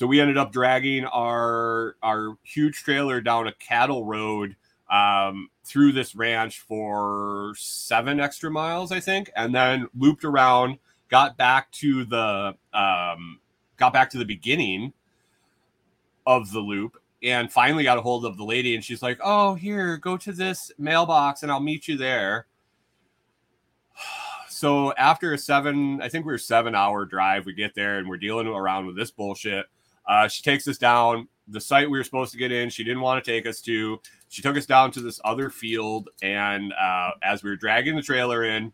[0.01, 4.57] So we ended up dragging our our huge trailer down a cattle road
[4.91, 10.79] um, through this ranch for seven extra miles, I think, and then looped around
[11.11, 13.41] got back to the um,
[13.77, 14.95] got back to the beginning
[16.27, 19.55] of the loop and finally got a hold of the lady and she's like oh
[19.55, 22.47] here go to this mailbox and i'll meet you there.
[24.49, 28.07] So after a seven i think we were seven hour drive we get there and
[28.07, 29.67] we're dealing around with this bullshit
[30.07, 33.01] uh, she takes us down the site we were supposed to get in she didn't
[33.01, 37.11] want to take us to she took us down to this other field and uh,
[37.23, 38.73] as we were dragging the trailer in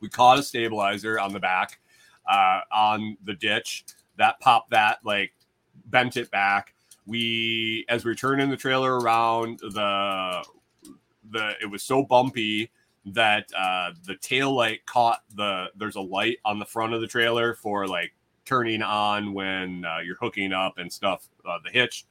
[0.00, 1.80] we caught a stabilizer on the back
[2.30, 3.84] uh, on the ditch
[4.16, 5.32] that popped that like
[5.86, 6.74] bent it back.
[7.06, 10.44] We as we are turning the trailer around the
[11.30, 12.70] the it was so bumpy
[13.06, 17.06] that uh, the tail light caught the there's a light on the front of the
[17.06, 18.12] trailer for like
[18.44, 22.06] turning on when uh, you're hooking up and stuff uh, the hitch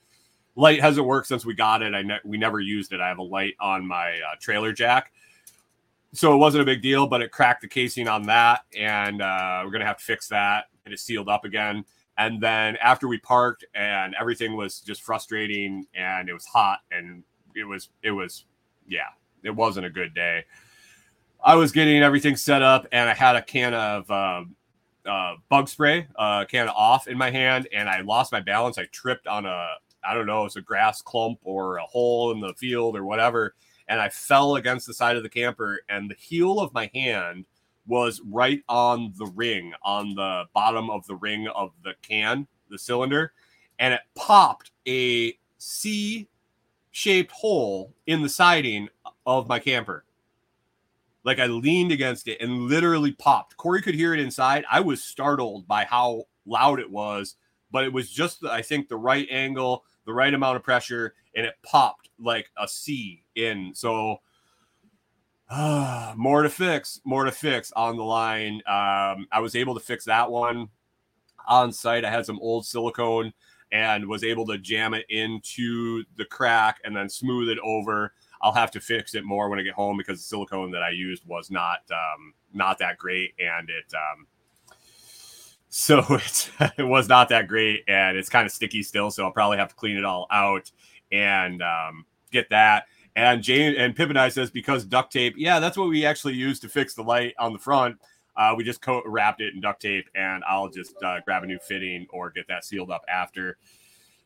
[0.56, 3.18] light hasn't worked since we got it i ne- we never used it i have
[3.18, 5.12] a light on my uh, trailer jack
[6.14, 9.62] so it wasn't a big deal, but it cracked the casing on that, and uh,
[9.66, 10.66] we're gonna have to fix that.
[10.86, 11.84] It is sealed up again.
[12.20, 17.24] And then after we parked, and everything was just frustrating, and it was hot, and
[17.56, 18.46] it was it was
[18.88, 19.10] yeah,
[19.44, 20.46] it wasn't a good day.
[21.44, 24.44] I was getting everything set up, and I had a can of uh,
[25.06, 28.78] uh, bug spray, uh, can off in my hand, and I lost my balance.
[28.78, 29.68] I tripped on a
[30.06, 33.56] I don't know, it's a grass clump or a hole in the field or whatever
[33.88, 37.46] and I fell against the side of the camper, and the heel of my hand
[37.86, 42.78] was right on the ring, on the bottom of the ring of the can, the
[42.78, 43.34] cylinder,
[43.80, 46.28] and it popped a C
[46.92, 48.88] shaped hole in the siding
[49.26, 50.06] of my camper.
[51.24, 53.58] Like I leaned against it and literally popped.
[53.58, 54.66] Kori could hear it inside.
[54.70, 57.36] I was startled by how loud it was,
[57.72, 61.46] but it was just, I think, the right angle, the right amount of pressure, and
[61.46, 63.72] it popped like a C in.
[63.74, 64.18] So
[65.50, 68.56] uh, more to fix, more to fix on the line.
[68.68, 70.70] Um, I was able to fix that one
[71.48, 72.06] on site.
[72.06, 73.34] I had some old silicone
[73.72, 78.14] and was able to jam it into the crack and then smooth it over.
[78.44, 80.90] I'll have to fix it more when I get home because the silicone that I
[80.90, 84.28] used was not um, not that great, and it um,
[85.70, 89.10] so it, it was not that great, and it's kind of sticky still.
[89.10, 90.70] So I'll probably have to clean it all out
[91.12, 92.86] and um, get that.
[93.16, 96.34] And Jane and Pip and I says because duct tape, yeah, that's what we actually
[96.34, 97.98] use to fix the light on the front.
[98.36, 101.60] Uh, we just wrapped it in duct tape, and I'll just uh, grab a new
[101.60, 103.58] fitting or get that sealed up after.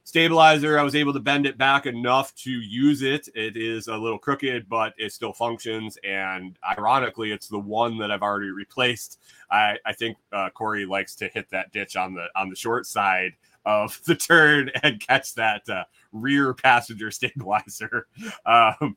[0.08, 3.28] Stabilizer, I was able to bend it back enough to use it.
[3.36, 5.98] It is a little crooked, but it still functions.
[6.02, 9.20] And ironically, it's the one that I've already replaced.
[9.52, 12.86] I, I think uh, Kori likes to hit that ditch on the on the short
[12.86, 13.34] side
[13.66, 15.84] of the turn and catch that uh,
[16.14, 18.08] rear passenger stabilizer.
[18.46, 18.96] Um,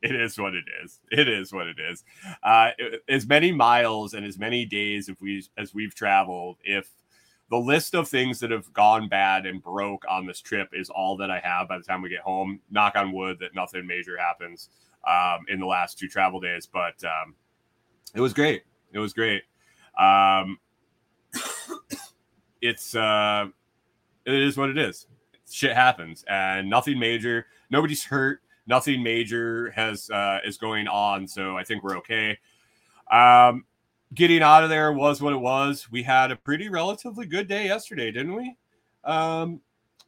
[0.00, 1.00] it is what it is.
[1.10, 2.04] It is what it is.
[2.40, 2.70] Uh,
[3.08, 6.88] as many miles and as many days if we as we've traveled, if
[7.50, 11.16] the list of things that have gone bad and broke on this trip is all
[11.18, 12.60] that I have by the time we get home.
[12.70, 14.70] Knock on wood that nothing major happens
[15.06, 17.34] um, in the last two travel days, but um,
[18.14, 18.62] it was great.
[18.92, 19.42] It was great.
[19.98, 20.58] Um,
[22.62, 23.46] it's uh,
[24.24, 25.06] it is what it is.
[25.50, 27.46] Shit happens, and nothing major.
[27.70, 28.40] Nobody's hurt.
[28.66, 32.38] Nothing major has uh, is going on, so I think we're okay.
[33.12, 33.66] Um,
[34.14, 35.90] getting out of there was what it was.
[35.90, 38.56] We had a pretty relatively good day yesterday, didn't we?
[39.04, 39.60] Um,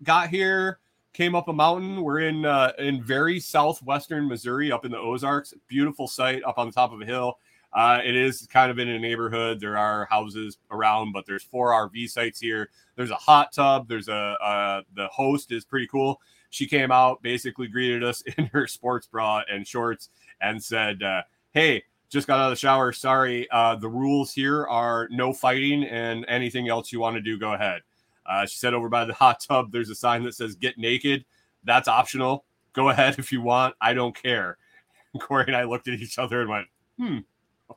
[0.03, 0.79] got here,
[1.13, 2.03] came up a mountain.
[2.03, 5.55] We're in uh, in very southwestern Missouri, up in the Ozarks.
[5.67, 7.39] Beautiful site up on the top of a hill.
[7.73, 9.61] Uh, it is kind of in a neighborhood.
[9.61, 12.71] There are houses around, but there's four RV sites here.
[12.95, 13.89] There's a hot tub.
[13.89, 16.21] There's a uh, the host is pretty cool.
[16.51, 21.23] She came out, basically greeted us in her sports bra and shorts, and said, uh,
[21.51, 22.93] "Hey, just got out of the shower.
[22.93, 27.39] Sorry, uh, the rules here are no fighting, and anything else you want to do,
[27.39, 27.83] go ahead."
[28.25, 31.25] Uh, she said, "Over by the hot tub, there's a sign that says get naked.
[31.65, 32.45] That's optional.
[32.73, 33.75] Go ahead if you want.
[33.81, 34.59] I don't care."
[35.21, 36.67] Kori and I looked at each other and went,
[36.99, 37.19] "Hmm."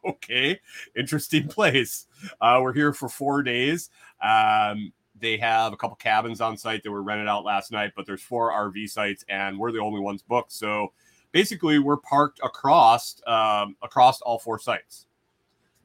[0.05, 0.59] okay,
[0.95, 2.05] interesting place.
[2.41, 3.89] Uh, we're here for four days.
[4.21, 8.05] Um, they have a couple cabins on site that were rented out last night, but
[8.05, 10.51] there's four RV sites, and we're the only ones booked.
[10.51, 10.93] So
[11.31, 15.07] basically, we're parked across um, across all four sites.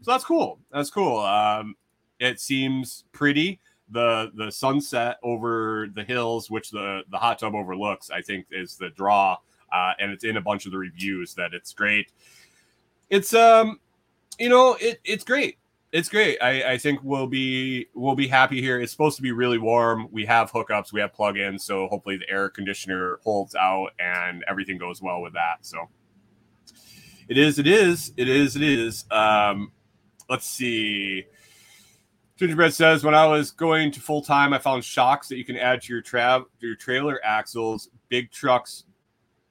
[0.02, 0.58] So that's cool.
[0.70, 1.20] That's cool.
[1.20, 1.76] Um,
[2.20, 3.60] it seems pretty.
[3.90, 8.76] The the sunset over the hills, which the the hot tub overlooks, I think is
[8.76, 9.36] the draw,
[9.72, 12.10] uh, and it's in a bunch of the reviews that it's great.
[13.10, 13.80] It's um
[14.38, 15.58] you know, it, it's great.
[15.94, 16.38] It's great.
[16.42, 18.80] I, I think we'll be we'll be happy here.
[18.80, 20.08] It's supposed to be really warm.
[20.10, 24.76] We have hookups, we have plugins, so hopefully the air conditioner holds out and everything
[24.76, 25.58] goes well with that.
[25.60, 25.88] So
[27.28, 29.04] it is, it is, it is, it is.
[29.12, 29.70] Um,
[30.28, 31.26] let's see.
[32.38, 35.56] Gingerbread says, when I was going to full time, I found shocks that you can
[35.56, 37.88] add to your trav your trailer axles.
[38.08, 38.82] Big trucks,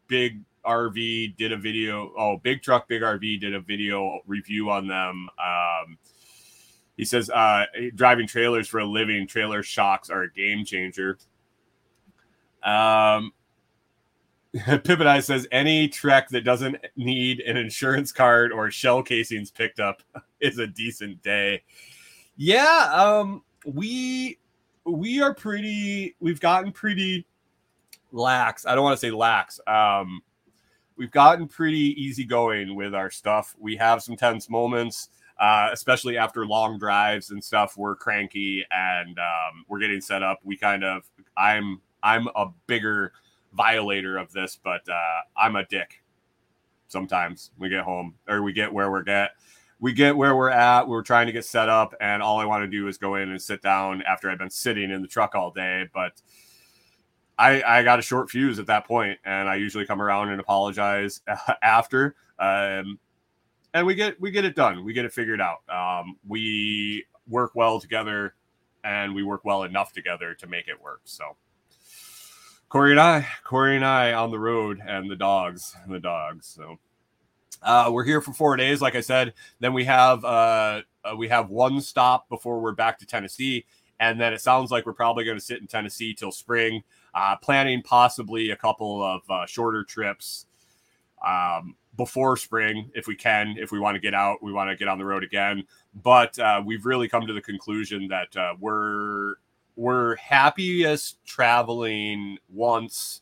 [0.09, 2.11] big RV did a video.
[2.17, 5.29] Oh, Big Truck Big RV did a video review on them.
[5.39, 5.97] Um,
[7.03, 11.17] he says uh, driving trailers for a living, trailer shocks are a game changer.
[12.63, 13.33] Um,
[15.19, 20.01] says any trek that doesn't need an insurance card or shell casings picked up
[20.39, 21.61] is a decent day.
[22.37, 24.39] Yeah, um, we
[24.85, 26.15] we are pretty.
[26.21, 27.27] We've gotten pretty
[28.13, 28.65] lax.
[28.65, 29.59] I don't want to say lax.
[29.67, 30.21] Um,
[30.95, 33.55] we've gotten pretty easygoing with our stuff.
[33.59, 35.09] We have some tense moments,
[35.39, 37.77] uh, especially after long drives and stuff.
[37.77, 40.39] We're cranky and um, we're getting set up.
[40.43, 43.13] We kind of, I'm, I'm a bigger
[43.53, 46.03] violator of this, but uh, I'm a dick.
[46.88, 49.31] Sometimes we get home or we get where we're get,
[49.79, 50.88] we get where we're at.
[50.88, 53.29] We're trying to get set up, and all I want to do is go in
[53.29, 55.89] and sit down after I've been sitting in the truck all day.
[55.93, 56.21] But
[57.38, 60.39] I, I got a short fuse at that point, and I usually come around and
[60.39, 61.21] apologize
[61.61, 62.15] after.
[62.39, 62.97] Um,
[63.74, 64.84] and we get we get it done.
[64.84, 65.61] We get it figured out.
[65.69, 68.36] Um, we work well together,
[68.84, 71.01] and we work well enough together to make it work.
[71.05, 71.36] So,
[72.69, 76.47] Kori and I, Kori and I on the road, and the dogs, the dogs.
[76.47, 76.78] So,
[77.61, 79.34] uh, we're here for four days, like I said.
[79.59, 83.65] Then we have uh, uh, we have one stop before we're back to Tennessee,
[83.99, 86.84] and then it sounds like we're probably going to sit in Tennessee till spring
[87.15, 90.45] uh, planning possibly a couple of uh, shorter trips
[91.26, 94.75] um, before spring if we can if we want to get out we want to
[94.75, 95.63] get on the road again
[96.03, 99.35] but uh, we've really come to the conclusion that uh, we're
[99.75, 103.21] we're happiest traveling once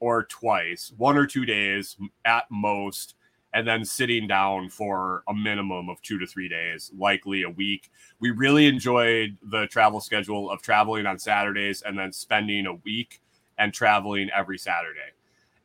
[0.00, 3.14] or twice one or two days at most
[3.54, 7.90] and then sitting down for a minimum of two to three days, likely a week.
[8.18, 13.20] We really enjoyed the travel schedule of traveling on Saturdays and then spending a week
[13.58, 15.12] and traveling every Saturday.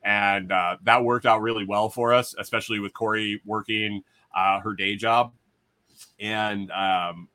[0.07, 4.03] And uh, that worked out really well for us, especially with Kori working
[4.33, 5.33] uh, her day job
[6.17, 7.27] and um,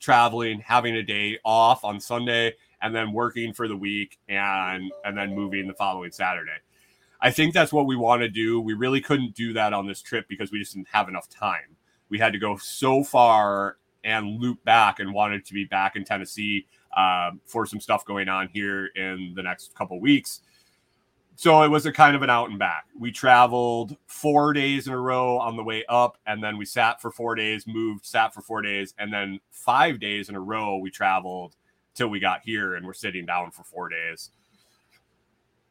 [0.00, 5.18] traveling, having a day off on Sunday, and then working for the week and and
[5.18, 6.56] then moving the following Saturday.
[7.20, 8.58] I think that's what we want to do.
[8.58, 11.76] We really couldn't do that on this trip because we just didn't have enough time.
[12.08, 16.04] We had to go so far and loop back and wanted to be back in
[16.06, 16.66] Tennessee
[16.96, 20.40] um, for some stuff going on here in the next couple weeks.
[21.36, 22.86] So it was a kind of an out and back.
[22.98, 27.00] We traveled four days in a row on the way up, and then we sat
[27.00, 30.78] for four days, moved, sat for four days, and then five days in a row
[30.78, 31.56] we traveled
[31.94, 34.30] till we got here, and we're sitting down for four days.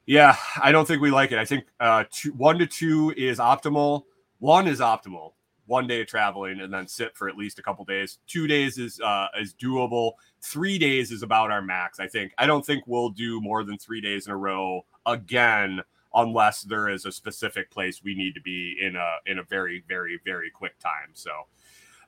[0.06, 1.40] Yeah, I don't think we like it.
[1.40, 4.04] I think uh, two, one to two is optimal.
[4.40, 5.32] One is optimal.
[5.66, 8.20] One day of traveling and then sit for at least a couple days.
[8.28, 10.12] Two days is uh, is doable.
[10.42, 12.02] Three days is about our max.
[12.02, 12.34] I think.
[12.38, 15.82] I don't think we'll do more than three days in a row again,
[16.14, 19.84] unless there is a specific place we need to be in a in a very
[19.88, 21.10] very very quick time.
[21.14, 21.32] So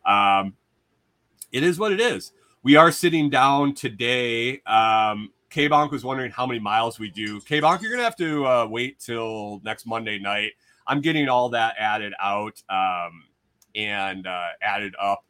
[0.06, 0.54] Um,
[1.52, 2.32] it is what it is.
[2.64, 4.62] We are sitting down today.
[4.62, 7.40] Um, K Bonk was wondering how many miles we do.
[7.42, 10.52] K Bonk, you're gonna have to uh, wait till next Monday night.
[10.88, 13.24] I'm getting all that added out um,
[13.74, 15.26] and uh, added up.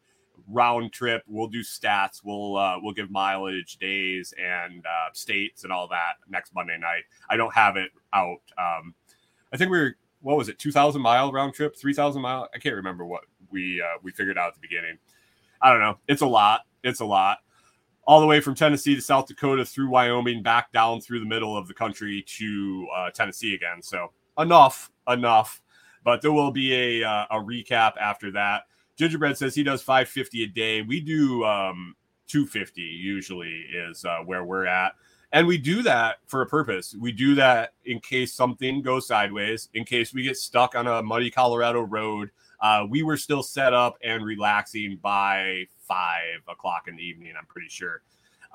[0.48, 1.24] Round trip.
[1.28, 2.22] We'll do stats.
[2.24, 7.04] We'll uh, we'll give mileage, days, and uh, states, and all that next Monday night.
[7.30, 8.42] I don't have it out.
[8.58, 8.94] Um,
[9.52, 12.50] I think we are what was it, two thousand mile round trip, three thousand mile.
[12.54, 14.98] I can't remember what we uh, we figured out at the beginning.
[15.62, 15.98] I don't know.
[16.08, 16.62] It's a lot.
[16.84, 17.40] It's a lot.
[18.08, 21.58] All the way from Tennessee to South Dakota through Wyoming, back down through the middle
[21.58, 23.82] of the country to uh, Tennessee again.
[23.82, 25.62] So enough, enough.
[26.04, 28.64] But there will be a uh, a recap after that.
[28.96, 30.82] Gingerbread says he does 550 a day.
[30.82, 31.96] We do um,
[32.28, 34.94] 250 usually is uh, where we're at.
[35.32, 36.96] And we do that for a purpose.
[37.00, 41.04] We do that in case something goes sideways, in case we get stuck on a
[41.04, 42.32] muddy Colorado road.
[42.62, 47.46] Uh, we were still set up and relaxing by five o'clock in the evening, I'm
[47.48, 48.02] pretty sure.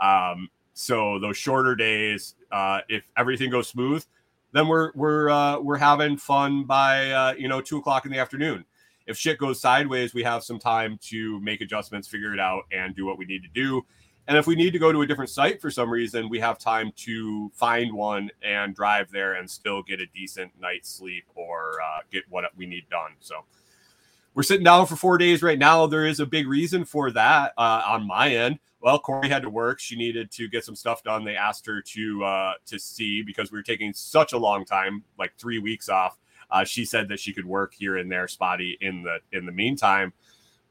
[0.01, 4.05] Um, so those shorter days, uh, if everything goes smooth,
[4.53, 8.19] then we're we're uh, we're having fun by uh, you know two o'clock in the
[8.19, 8.65] afternoon
[9.11, 12.95] if shit goes sideways, we have some time to make adjustments, figure it out, and
[12.95, 13.85] do what we need to do.
[14.29, 16.59] And if we need to go to a different site for some reason, we have
[16.59, 21.81] time to find one and drive there and still get a decent night's sleep or
[21.83, 23.11] uh, get what we need done.
[23.19, 23.45] So
[24.35, 25.89] we're sitting down for four days right now.
[25.89, 28.61] There is a big reason for that uh, on my end.
[28.81, 29.81] Well, Kori had to work.
[29.81, 31.25] She needed to get some stuff done.
[31.25, 35.03] They asked her to uh, to see because we were taking such a long time,
[35.19, 36.17] like three weeks off
[36.51, 39.53] uh, she said that she could work here and there, spotty in the in the
[39.53, 40.13] meantime.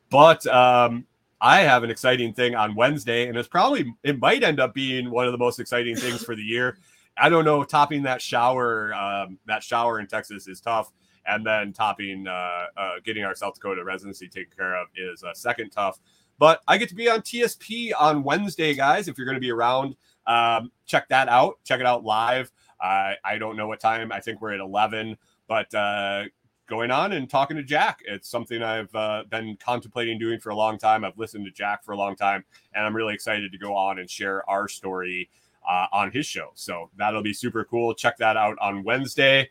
[0.09, 1.05] But um,
[1.41, 5.09] I have an exciting thing on Wednesday, and it's probably it might end up being
[5.09, 6.77] one of the most exciting things for the year.
[7.17, 7.63] I don't know.
[7.63, 10.91] Topping that shower, um, that shower in Texas is tough,
[11.25, 15.33] and then topping, uh, uh, getting our South Dakota residency taken care of is uh,
[15.33, 15.99] second tough.
[16.37, 19.09] But I get to be on TSP on Wednesday, guys.
[19.09, 21.59] If you're going to be around, um, check that out.
[21.65, 22.51] Check it out live.
[22.81, 24.09] I don't know what time.
[24.09, 25.17] I think we're at 11
[25.49, 26.23] but uh,
[26.67, 30.55] going on and talking to Jack, it's something I've uh, been contemplating doing for a
[30.55, 31.03] long time.
[31.03, 33.99] I've listened to Jack for a long time, and I'm really excited to go on
[33.99, 35.29] and share our story
[35.67, 36.51] uh, on his show.
[36.53, 37.93] So that'll be super cool.
[37.93, 39.49] Check that out on Wednesday.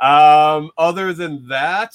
[0.00, 1.94] Um, other than that,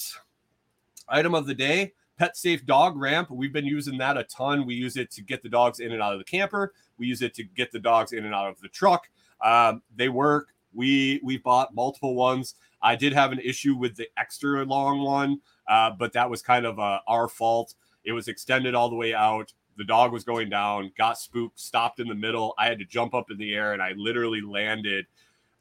[1.09, 3.31] item of the day pet safe dog ramp.
[3.31, 4.67] We've been using that a ton.
[4.67, 7.23] We use it to get the dogs in and out of the camper, we use
[7.23, 9.09] it to get the dogs in and out of the truck.
[9.43, 10.49] Um, they work.
[10.71, 12.53] We we bought multiple ones.
[12.81, 16.65] I did have an issue with the extra long one, uh, but that was kind
[16.65, 17.75] of uh, our fault.
[18.03, 19.53] It was extended all the way out.
[19.77, 22.53] The dog was going down, got spooked, stopped in the middle.
[22.57, 25.05] I had to jump up in the air, and I literally landed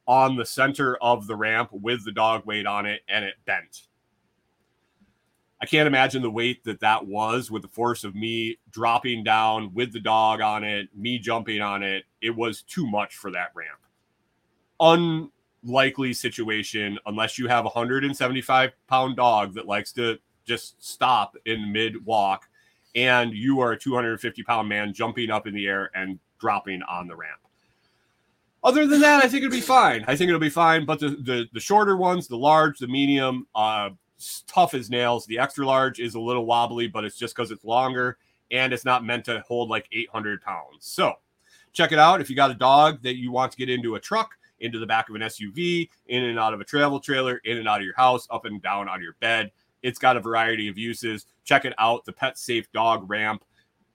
[0.07, 3.87] on the center of the ramp with the dog weight on it, and it bent.
[5.63, 9.75] I can't imagine the weight that that was with the force of me dropping down
[9.75, 12.05] with the dog on it, me jumping on it.
[12.23, 13.79] It was too much for that ramp.
[14.81, 15.31] Un
[15.65, 21.73] likely situation unless you have a 175 pound dog that likes to just stop in
[21.73, 22.49] mid walk
[22.95, 27.07] and you are a 250 pound man jumping up in the air and dropping on
[27.07, 27.41] the ramp.
[28.63, 30.05] Other than that, I think it'll be fine.
[30.07, 30.85] I think it'll be fine.
[30.85, 33.91] But the the, the shorter ones, the large, the medium, uh,
[34.47, 35.27] tough as nails.
[35.27, 38.19] The extra large is a little wobbly, but it's just because it's longer
[38.51, 40.81] and it's not meant to hold like 800 pounds.
[40.81, 41.15] So
[41.73, 42.21] check it out.
[42.21, 44.87] If you got a dog that you want to get into a truck, into the
[44.87, 47.85] back of an SUV, in and out of a travel trailer, in and out of
[47.85, 49.51] your house, up and down on your bed.
[49.83, 51.27] It's got a variety of uses.
[51.45, 53.45] Check it out the Pet Safe Dog Ramp.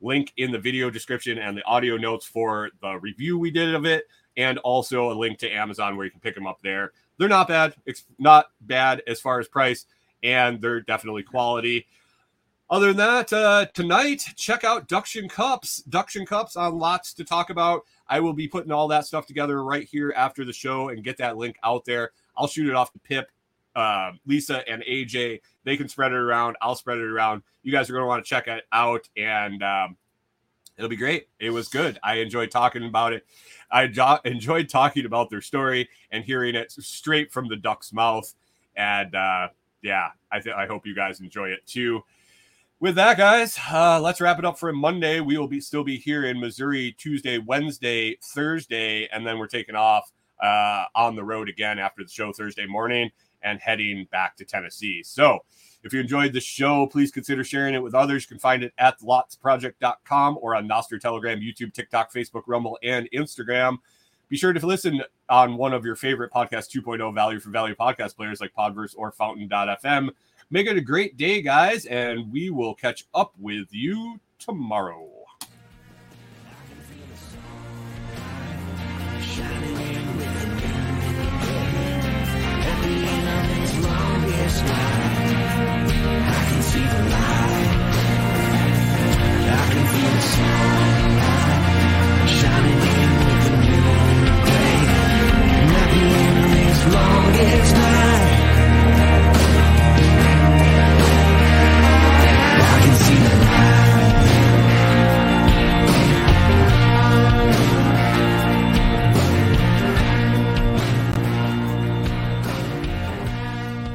[0.01, 3.85] Link in the video description and the audio notes for the review we did of
[3.85, 4.05] it,
[4.37, 6.91] and also a link to Amazon where you can pick them up there.
[7.17, 7.75] They're not bad.
[7.85, 9.85] It's not bad as far as price,
[10.21, 11.87] and they're definitely quality.
[12.67, 15.83] Other than that, uh, tonight, check out Duction Cups.
[15.87, 17.83] Duction Cups on lots to talk about.
[18.07, 21.17] I will be putting all that stuff together right here after the show and get
[21.17, 22.11] that link out there.
[22.35, 23.29] I'll shoot it off to Pip,
[23.75, 25.41] uh, Lisa, and AJ.
[25.63, 26.57] They can spread it around.
[26.59, 27.43] I'll spread it around.
[27.61, 29.95] You guys are going to want to check it out, and um,
[30.75, 31.27] it'll be great.
[31.39, 31.99] It was good.
[32.01, 33.27] I enjoyed talking about it.
[33.69, 38.33] I jo- enjoyed talking about their story and hearing it straight from the duck's mouth.
[38.75, 39.49] And uh,
[39.83, 42.03] yeah, I I hope you guys enjoy it too
[42.79, 45.19] with that, guys, uh, let's wrap it up for Monday.
[45.19, 49.75] We will be still be here in Missouri Tuesday, Wednesday, Thursday, and then we're taking
[49.75, 50.11] off
[50.43, 53.09] uh, on the road again after the show Thursday morning
[53.41, 55.03] and heading back to Tennessee.
[55.03, 55.39] So,
[55.83, 58.23] if you enjoyed the show, please consider sharing it with others.
[58.23, 63.07] You can find it at lotsproject.com or on Nostr Telegram, YouTube, TikTok, Facebook, Rumble, and
[63.13, 63.77] Instagram.
[64.27, 68.15] Be sure to listen on one of your favorite podcast 2.0 value for value podcast
[68.15, 70.09] players like Podverse or Fountain.fm.
[70.51, 75.14] Make it a great day, guys, and we will catch up with you tomorrow.